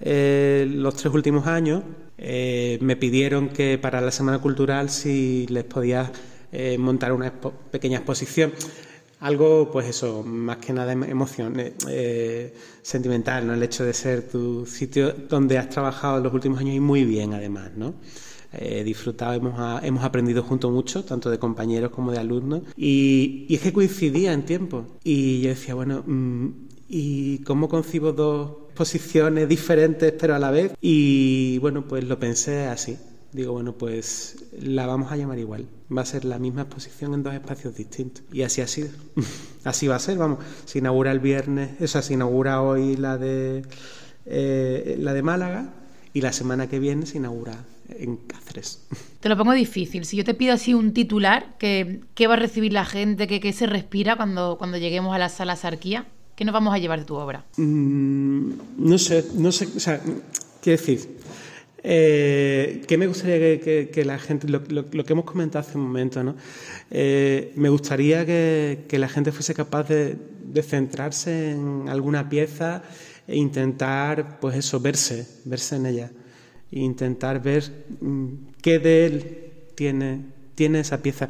eh, 0.00 0.66
los 0.68 0.96
tres 0.96 1.14
últimos 1.14 1.46
años, 1.46 1.82
eh, 2.18 2.76
me 2.82 2.96
pidieron 2.96 3.48
que 3.48 3.78
para 3.78 4.00
la 4.00 4.10
Semana 4.10 4.40
Cultural 4.40 4.90
si 4.90 5.46
les 5.48 5.64
podía 5.64 6.10
montar 6.78 7.12
una 7.12 7.34
pequeña 7.70 7.98
exposición 7.98 8.50
algo, 9.20 9.70
pues 9.70 9.86
eso, 9.88 10.22
más 10.22 10.58
que 10.58 10.72
nada 10.72 10.92
emoción 10.92 11.58
eh, 11.58 11.74
eh, 11.88 12.54
sentimental, 12.82 13.46
¿no? 13.46 13.54
El 13.54 13.62
hecho 13.62 13.84
de 13.84 13.94
ser 13.94 14.28
tu 14.28 14.66
sitio 14.66 15.12
donde 15.28 15.58
has 15.58 15.68
trabajado 15.70 16.18
en 16.18 16.24
los 16.24 16.34
últimos 16.34 16.60
años 16.60 16.76
y 16.76 16.80
muy 16.80 17.04
bien, 17.04 17.32
además, 17.32 17.70
¿no? 17.76 17.94
He 18.52 18.84
disfrutado, 18.84 19.34
hemos, 19.34 19.82
hemos 19.82 20.04
aprendido 20.04 20.42
juntos 20.42 20.70
mucho, 20.70 21.04
tanto 21.04 21.30
de 21.30 21.38
compañeros 21.38 21.90
como 21.90 22.12
de 22.12 22.18
alumnos, 22.18 22.62
y, 22.76 23.46
es 23.50 23.60
que 23.60 23.72
coincidía 23.72 24.32
en 24.32 24.44
tiempo. 24.44 24.86
Y 25.02 25.40
yo 25.40 25.48
decía, 25.50 25.74
bueno, 25.74 26.02
mm, 26.06 26.48
¿y 26.88 27.38
cómo 27.38 27.68
concibo 27.68 28.12
dos 28.12 28.52
posiciones 28.74 29.48
diferentes 29.48 30.12
pero 30.12 30.34
a 30.34 30.38
la 30.38 30.50
vez? 30.50 30.72
Y 30.80 31.58
bueno, 31.58 31.86
pues 31.88 32.04
lo 32.04 32.18
pensé 32.18 32.66
así 32.66 32.96
digo, 33.36 33.52
bueno, 33.52 33.74
pues 33.74 34.44
la 34.58 34.86
vamos 34.86 35.12
a 35.12 35.16
llamar 35.16 35.38
igual. 35.38 35.66
Va 35.94 36.02
a 36.02 36.06
ser 36.06 36.24
la 36.24 36.38
misma 36.38 36.62
exposición 36.62 37.14
en 37.14 37.22
dos 37.22 37.34
espacios 37.34 37.76
distintos. 37.76 38.24
Y 38.32 38.42
así 38.42 38.62
ha 38.62 38.66
sido. 38.66 38.88
así 39.64 39.86
va 39.86 39.96
a 39.96 39.98
ser, 39.98 40.18
vamos. 40.18 40.38
Se 40.64 40.78
inaugura 40.78 41.12
el 41.12 41.20
viernes, 41.20 41.80
o 41.80 41.86
sea, 41.86 42.02
se 42.02 42.14
inaugura 42.14 42.62
hoy 42.62 42.96
la 42.96 43.18
de, 43.18 43.62
eh, 44.24 44.96
la 44.98 45.12
de 45.12 45.22
Málaga 45.22 45.74
y 46.12 46.22
la 46.22 46.32
semana 46.32 46.68
que 46.68 46.78
viene 46.78 47.04
se 47.06 47.18
inaugura 47.18 47.64
en 47.90 48.16
Cáceres. 48.16 48.86
Te 49.20 49.28
lo 49.28 49.36
pongo 49.36 49.52
difícil. 49.52 50.04
Si 50.04 50.16
yo 50.16 50.24
te 50.24 50.34
pido 50.34 50.54
así 50.54 50.74
un 50.74 50.92
titular, 50.92 51.56
¿qué, 51.58 52.00
qué 52.14 52.26
va 52.26 52.34
a 52.34 52.38
recibir 52.38 52.72
la 52.72 52.84
gente? 52.84 53.26
¿Qué, 53.26 53.52
se 53.52 53.66
respira 53.66 54.16
cuando, 54.16 54.56
cuando 54.56 54.78
lleguemos 54.78 55.14
a 55.14 55.18
la 55.18 55.28
sala 55.28 55.56
Sarquía? 55.56 56.06
¿Qué 56.36 56.44
nos 56.44 56.52
vamos 56.52 56.74
a 56.74 56.78
llevar 56.78 57.00
de 57.00 57.04
tu 57.06 57.14
obra? 57.14 57.44
Mm, 57.56 58.52
no 58.78 58.98
sé, 58.98 59.24
no 59.34 59.52
sé, 59.52 59.68
o 59.74 59.80
sea, 59.80 60.00
qué 60.60 60.72
decir. 60.72 61.15
Eh, 61.82 62.82
¿Qué 62.86 62.98
me 62.98 63.06
gustaría 63.06 63.60
que, 63.60 64.04
la 64.04 64.18
gente, 64.18 64.48
lo, 64.48 64.64
que 64.64 65.12
hemos 65.12 65.24
comentado 65.24 65.60
hace 65.66 65.78
un 65.78 65.84
momento, 65.84 66.22
¿no? 66.24 66.34
Eh, 66.90 67.52
me 67.56 67.68
gustaría 67.68 68.24
que, 68.26 68.86
la 68.92 69.08
gente 69.08 69.32
fuese 69.32 69.54
capaz 69.54 69.88
de, 69.88 70.16
centrarse 70.62 71.52
en 71.52 71.88
alguna 71.88 72.28
pieza 72.28 72.82
e 73.28 73.36
intentar, 73.36 74.40
pues 74.40 74.56
eso, 74.56 74.80
verse, 74.80 75.26
verse 75.44 75.76
en 75.76 75.86
ella. 75.86 76.10
E 76.72 76.80
intentar 76.80 77.42
ver 77.42 77.64
mm, 78.00 78.26
qué 78.62 78.78
de 78.78 79.06
él 79.06 79.52
tiene, 79.74 80.20
tiene 80.54 80.80
esa 80.80 81.02
pieza. 81.02 81.28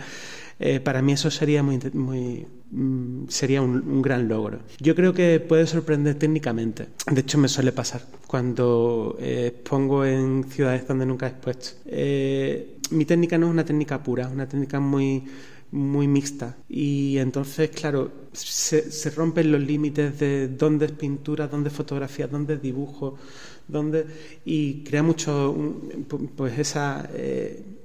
Eh, 0.59 0.81
para 0.81 1.03
mí 1.03 1.13
eso 1.13 1.31
sería 1.31 1.63
muy, 1.63 1.79
muy 1.93 2.47
mm, 2.71 3.29
sería 3.29 3.63
un, 3.63 4.03
gran 4.03 4.29
logro. 4.29 4.61
Yo 4.81 4.95
creo 4.95 5.13
que 5.13 5.41
puede 5.41 5.67
sorprender 5.67 6.17
técnicamente. 6.17 6.89
De 7.11 7.21
hecho, 7.21 7.39
me 7.39 7.49
suele 7.49 7.73
pasar 7.73 8.03
cuando 8.27 9.17
eh, 9.21 9.53
expongo 9.55 10.05
en 10.05 10.45
ciudades 10.45 10.87
donde 10.87 11.07
nunca 11.07 11.27
he 11.27 11.31
expuesto. 11.31 11.81
Eh, 11.87 12.79
mi 12.91 13.05
técnica 13.05 13.39
no 13.39 13.47
es 13.47 13.53
una 13.53 13.65
técnica 13.65 14.03
pura, 14.03 14.27
es 14.27 14.33
una 14.33 14.49
técnica 14.49 14.81
muy 14.81 15.25
muy 15.73 16.07
mixta 16.07 16.57
y 16.69 17.19
entonces 17.19 17.71
claro 17.71 18.11
se, 18.33 19.11
rompen 19.11 19.51
los 19.51 19.61
límites 19.61 20.19
de 20.19 20.49
dónde 20.49 20.87
es 20.87 20.93
pintura, 20.93 21.49
dónde 21.49 21.71
es 21.71 21.75
fotografía, 21.75 22.29
dónde 22.29 22.55
es 22.55 22.63
dibujo, 22.63 23.17
dónde 23.67 24.07
y 24.45 24.85
crea 24.85 25.03
mucho 25.03 25.55
pues 26.37 26.59
esa 26.59 27.09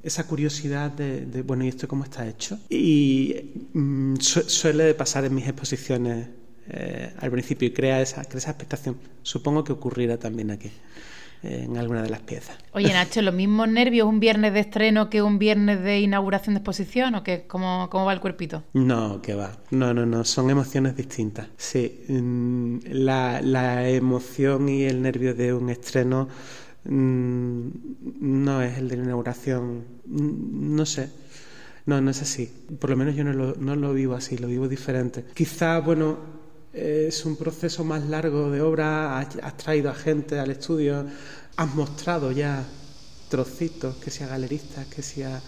esa 0.03 0.25
curiosidad 0.25 0.91
de, 0.91 1.41
bueno, 1.43 1.63
¿y 1.63 1.67
esto 1.67 1.87
cómo 1.87 2.03
está 2.03 2.27
hecho? 2.27 2.59
Y 2.69 3.69
mm, 3.73 4.15
suele 4.19 4.93
pasar 4.93 5.25
en 5.25 5.35
mis 5.35 5.45
exposiciones 5.47 6.27
eh, 6.69 7.13
al 7.19 7.31
principio 7.31 7.67
y 7.67 7.71
crea 7.71 8.01
esa, 8.01 8.23
crea 8.23 8.37
esa 8.37 8.51
expectación. 8.51 8.97
Supongo 9.23 9.63
que 9.63 9.73
ocurrirá 9.73 10.17
también 10.17 10.51
aquí 10.51 10.71
eh, 11.43 11.63
en 11.65 11.77
alguna 11.77 12.01
de 12.01 12.09
las 12.09 12.21
piezas. 12.21 12.57
Oye, 12.73 12.93
Nacho, 12.93 13.21
¿los 13.21 13.33
mismos 13.33 13.67
nervios 13.67 14.07
un 14.07 14.19
viernes 14.19 14.53
de 14.53 14.61
estreno 14.61 15.09
que 15.09 15.21
un 15.21 15.37
viernes 15.37 15.83
de 15.83 15.99
inauguración 15.99 16.55
de 16.55 16.59
exposición 16.59 17.15
o 17.15 17.23
qué? 17.23 17.45
¿Cómo, 17.47 17.89
cómo 17.91 18.05
va 18.05 18.13
el 18.13 18.21
cuerpito? 18.21 18.63
No, 18.73 19.21
que 19.21 19.33
va. 19.33 19.51
No, 19.71 19.93
no, 19.93 20.05
no, 20.05 20.23
son 20.23 20.49
emociones 20.49 20.95
distintas. 20.95 21.47
Sí, 21.57 22.05
mm, 22.07 22.77
la, 22.91 23.41
la 23.41 23.89
emoción 23.89 24.69
y 24.69 24.83
el 24.83 25.01
nervio 25.01 25.33
de 25.33 25.53
un 25.53 25.69
estreno 25.69 26.29
no 26.85 28.61
es 28.61 28.77
el 28.77 28.89
de 28.89 28.97
la 28.97 29.03
inauguración, 29.03 29.85
mm, 30.05 30.75
no 30.75 30.85
sé. 30.85 31.09
No, 31.85 31.99
no 31.99 32.11
es 32.11 32.21
así. 32.21 32.51
Por 32.79 32.91
lo 32.91 32.97
menos 32.97 33.15
yo 33.15 33.23
no 33.23 33.33
lo, 33.33 33.55
no 33.55 33.75
lo 33.75 33.93
vivo 33.93 34.15
así, 34.15 34.37
lo 34.37 34.47
vivo 34.47 34.67
diferente. 34.67 35.25
Quizá, 35.33 35.79
bueno, 35.79 36.17
es 36.73 37.25
un 37.25 37.35
proceso 37.35 37.83
más 37.83 38.05
largo 38.07 38.49
de 38.49 38.61
obra, 38.61 39.19
has, 39.19 39.57
traído 39.57 39.89
a 39.89 39.95
gente 39.95 40.39
al 40.39 40.51
estudio, 40.51 41.05
has 41.57 41.75
mostrado 41.75 42.31
ya 42.31 42.65
trocitos, 43.29 43.95
que 43.97 44.11
sea 44.11 44.27
galeristas, 44.27 44.87
que 44.87 45.01
sea 45.01 45.41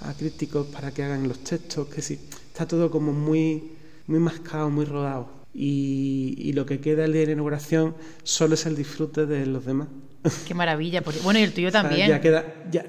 a 0.00 0.14
críticos 0.14 0.66
para 0.68 0.92
que 0.92 1.02
hagan 1.02 1.26
los 1.28 1.40
textos, 1.40 1.88
que 1.88 2.02
sí, 2.02 2.20
está 2.46 2.66
todo 2.66 2.90
como 2.90 3.12
muy, 3.12 3.72
muy 4.06 4.20
mascado, 4.20 4.70
muy 4.70 4.84
rodado. 4.84 5.39
Y, 5.52 6.34
y 6.38 6.52
lo 6.52 6.64
que 6.64 6.80
queda 6.80 7.04
el 7.04 7.12
día 7.12 7.22
de 7.22 7.26
la 7.28 7.32
inauguración 7.32 7.96
solo 8.22 8.54
es 8.54 8.66
el 8.66 8.76
disfrute 8.76 9.26
de 9.26 9.46
los 9.46 9.64
demás. 9.64 9.88
Qué 10.46 10.54
maravilla. 10.54 11.02
Bueno, 11.22 11.38
y 11.38 11.42
el 11.42 11.52
tuyo 11.52 11.72
también. 11.72 12.08
ya 12.08 12.20
queda, 12.20 12.44
ya, 12.70 12.84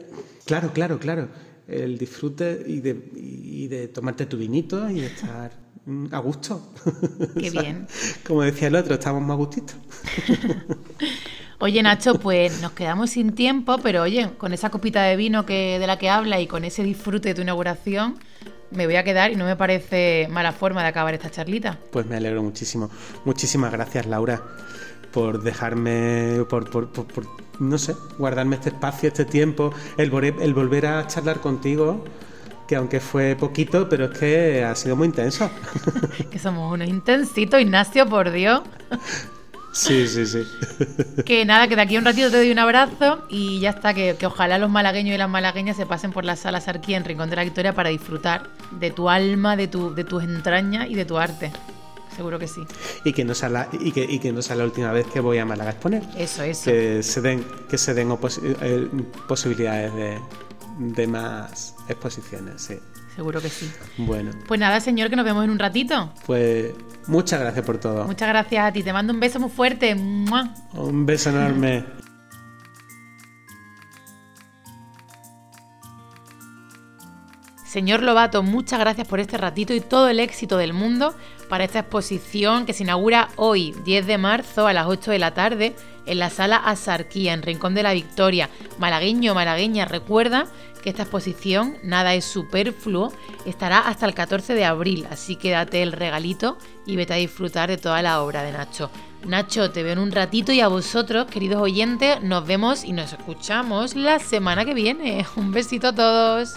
claro, 0.45 0.71
claro, 0.73 0.99
claro. 0.99 1.29
El 1.67 1.97
disfrute 1.97 2.63
y 2.67 2.81
de, 2.81 3.11
y 3.15 3.67
de 3.67 3.87
tomarte 3.87 4.25
tu 4.25 4.37
vinito 4.37 4.89
y 4.89 5.01
de 5.01 5.07
estar 5.07 5.51
a 6.11 6.19
gusto. 6.19 6.73
Qué 7.39 7.49
bien. 7.49 7.87
Como 8.25 8.41
decía 8.41 8.67
el 8.67 8.75
otro, 8.75 8.95
estamos 8.95 9.21
más 9.21 9.37
gustitos. 9.37 9.75
Oye, 11.59 11.81
Nacho, 11.83 12.15
pues 12.15 12.61
nos 12.61 12.71
quedamos 12.71 13.11
sin 13.11 13.33
tiempo, 13.33 13.77
pero 13.81 14.01
oye, 14.01 14.31
con 14.37 14.51
esa 14.51 14.69
copita 14.69 15.03
de 15.03 15.15
vino 15.15 15.45
que, 15.45 15.77
de 15.79 15.87
la 15.87 15.97
que 15.97 16.09
habla 16.09 16.39
y 16.41 16.47
con 16.47 16.65
ese 16.65 16.83
disfrute 16.83 17.29
de 17.29 17.35
tu 17.35 17.41
inauguración, 17.41 18.17
me 18.71 18.85
voy 18.85 18.95
a 18.95 19.03
quedar 19.03 19.31
y 19.31 19.35
no 19.35 19.45
me 19.45 19.55
parece 19.55 20.27
mala 20.29 20.51
forma 20.51 20.81
de 20.81 20.89
acabar 20.89 21.13
esta 21.13 21.29
charlita. 21.29 21.77
Pues 21.91 22.05
me 22.05 22.17
alegro 22.17 22.41
muchísimo. 22.43 22.89
Muchísimas 23.25 23.71
gracias, 23.71 24.05
Laura 24.05 24.41
por 25.11 25.43
dejarme, 25.43 26.45
por, 26.49 26.69
por, 26.69 26.89
por, 26.89 27.25
no 27.59 27.77
sé, 27.77 27.95
guardarme 28.17 28.55
este 28.55 28.69
espacio, 28.69 29.09
este 29.09 29.25
tiempo, 29.25 29.73
el, 29.97 30.11
el 30.41 30.53
volver 30.53 30.85
a 30.85 31.05
charlar 31.07 31.39
contigo 31.39 32.03
que 32.67 32.77
aunque 32.77 33.01
fue 33.01 33.35
poquito, 33.35 33.89
pero 33.89 34.05
es 34.05 34.17
que 34.17 34.63
ha 34.63 34.73
sido 34.75 34.95
muy 34.95 35.07
intenso. 35.07 35.51
que 36.31 36.39
somos 36.39 36.71
unos 36.71 36.87
intensitos, 36.87 37.59
Ignacio, 37.59 38.07
por 38.07 38.31
Dios. 38.31 38.61
Sí, 39.71 40.07
sí, 40.07 40.25
sí. 40.25 40.43
Que 41.25 41.45
nada, 41.45 41.67
que 41.67 41.75
de 41.75 41.81
aquí 41.81 41.95
a 41.95 41.99
un 41.99 42.05
ratito 42.05 42.29
te 42.29 42.37
doy 42.37 42.51
un 42.51 42.59
abrazo 42.59 43.25
y 43.29 43.59
ya 43.59 43.69
está, 43.69 43.93
que, 43.93 44.15
que, 44.19 44.25
ojalá 44.25 44.57
los 44.57 44.69
malagueños 44.69 45.15
y 45.15 45.17
las 45.17 45.29
malagueñas 45.29 45.77
se 45.77 45.85
pasen 45.85 46.11
por 46.11 46.25
las 46.25 46.39
salas 46.39 46.67
aquí 46.67 46.93
en 46.93 47.05
Rincón 47.05 47.29
de 47.29 47.35
la 47.35 47.43
Victoria 47.43 47.73
para 47.73 47.89
disfrutar 47.89 48.49
de 48.71 48.91
tu 48.91 49.09
alma, 49.09 49.55
de, 49.55 49.67
tu, 49.67 49.93
de 49.93 50.03
tus 50.03 50.23
entrañas 50.23 50.89
y 50.89 50.95
de 50.95 51.05
tu 51.05 51.17
arte 51.17 51.51
seguro 52.15 52.37
que 52.37 52.47
sí. 52.47 52.61
Y 53.03 53.13
que 53.13 53.23
no 53.23 53.33
sea 53.33 53.49
la, 53.49 53.69
y 53.71 53.91
que, 53.91 54.03
y 54.03 54.19
que 54.19 54.31
no 54.31 54.41
sea 54.41 54.55
la 54.55 54.65
última 54.65 54.91
vez 54.91 55.07
que 55.07 55.19
voy 55.19 55.37
a 55.37 55.45
Málaga 55.45 55.71
a 55.71 55.73
exponer. 55.73 56.03
Eso, 56.17 56.43
eso. 56.43 56.65
Que 56.65 57.01
se 57.01 57.21
den, 57.21 57.43
que 57.69 57.77
se 57.77 57.93
den 57.93 58.11
eh, 58.11 58.89
posibilidades 59.27 59.93
de, 59.95 60.19
de 60.77 61.07
más 61.07 61.75
exposiciones, 61.87 62.61
sí. 62.61 62.75
Seguro 63.15 63.41
que 63.41 63.49
sí. 63.49 63.71
Bueno. 63.97 64.31
Pues 64.47 64.59
nada, 64.59 64.79
señor, 64.79 65.09
que 65.09 65.15
nos 65.15 65.25
vemos 65.25 65.43
en 65.43 65.49
un 65.49 65.59
ratito. 65.59 66.13
Pues 66.25 66.71
muchas 67.07 67.39
gracias 67.39 67.65
por 67.65 67.77
todo. 67.77 68.05
Muchas 68.05 68.29
gracias 68.29 68.65
a 68.65 68.71
ti. 68.71 68.83
Te 68.83 68.93
mando 68.93 69.13
un 69.13 69.19
beso 69.19 69.39
muy 69.39 69.49
fuerte. 69.49 69.93
Un 69.93 71.05
beso 71.05 71.29
enorme. 71.29 71.85
Señor 77.71 78.03
Lobato, 78.03 78.43
muchas 78.43 78.81
gracias 78.81 79.07
por 79.07 79.21
este 79.21 79.37
ratito 79.37 79.73
y 79.73 79.79
todo 79.79 80.09
el 80.09 80.19
éxito 80.19 80.57
del 80.57 80.73
mundo 80.73 81.15
para 81.47 81.63
esta 81.63 81.79
exposición 81.79 82.65
que 82.65 82.73
se 82.73 82.83
inaugura 82.83 83.29
hoy, 83.37 83.73
10 83.85 84.07
de 84.07 84.17
marzo, 84.17 84.67
a 84.67 84.73
las 84.73 84.87
8 84.87 85.11
de 85.11 85.19
la 85.19 85.33
tarde, 85.33 85.73
en 86.05 86.19
la 86.19 86.29
sala 86.29 86.57
Asarquía, 86.57 87.33
en 87.33 87.41
Rincón 87.41 87.75
de 87.75 87.83
la 87.83 87.93
Victoria. 87.93 88.49
Malagueño, 88.79 89.33
malagueña, 89.33 89.85
recuerda 89.85 90.47
que 90.81 90.89
esta 90.89 91.03
exposición, 91.03 91.77
Nada 91.83 92.13
es 92.13 92.25
superfluo, 92.25 93.13
estará 93.45 93.79
hasta 93.79 94.05
el 94.05 94.13
14 94.13 94.53
de 94.53 94.65
abril, 94.65 95.07
así 95.09 95.35
que 95.35 95.51
date 95.51 95.83
el 95.83 95.91
regalito 95.91 96.57
y 96.85 96.95
vete 96.95 97.13
a 97.13 97.17
disfrutar 97.17 97.69
de 97.69 97.77
toda 97.77 98.01
la 98.01 98.21
obra 98.21 98.43
de 98.43 98.51
Nacho. 98.51 98.89
Nacho, 99.25 99.69
te 99.71 99.83
veo 99.83 99.93
en 99.93 99.99
un 99.99 100.11
ratito 100.11 100.51
y 100.51 100.61
a 100.61 100.67
vosotros, 100.67 101.27
queridos 101.27 101.61
oyentes, 101.61 102.21
nos 102.23 102.45
vemos 102.45 102.83
y 102.83 102.93
nos 102.93 103.13
escuchamos 103.13 103.95
la 103.95 104.17
semana 104.19 104.65
que 104.65 104.73
viene. 104.73 105.25
Un 105.35 105.51
besito 105.51 105.89
a 105.89 105.95
todos. 105.95 106.55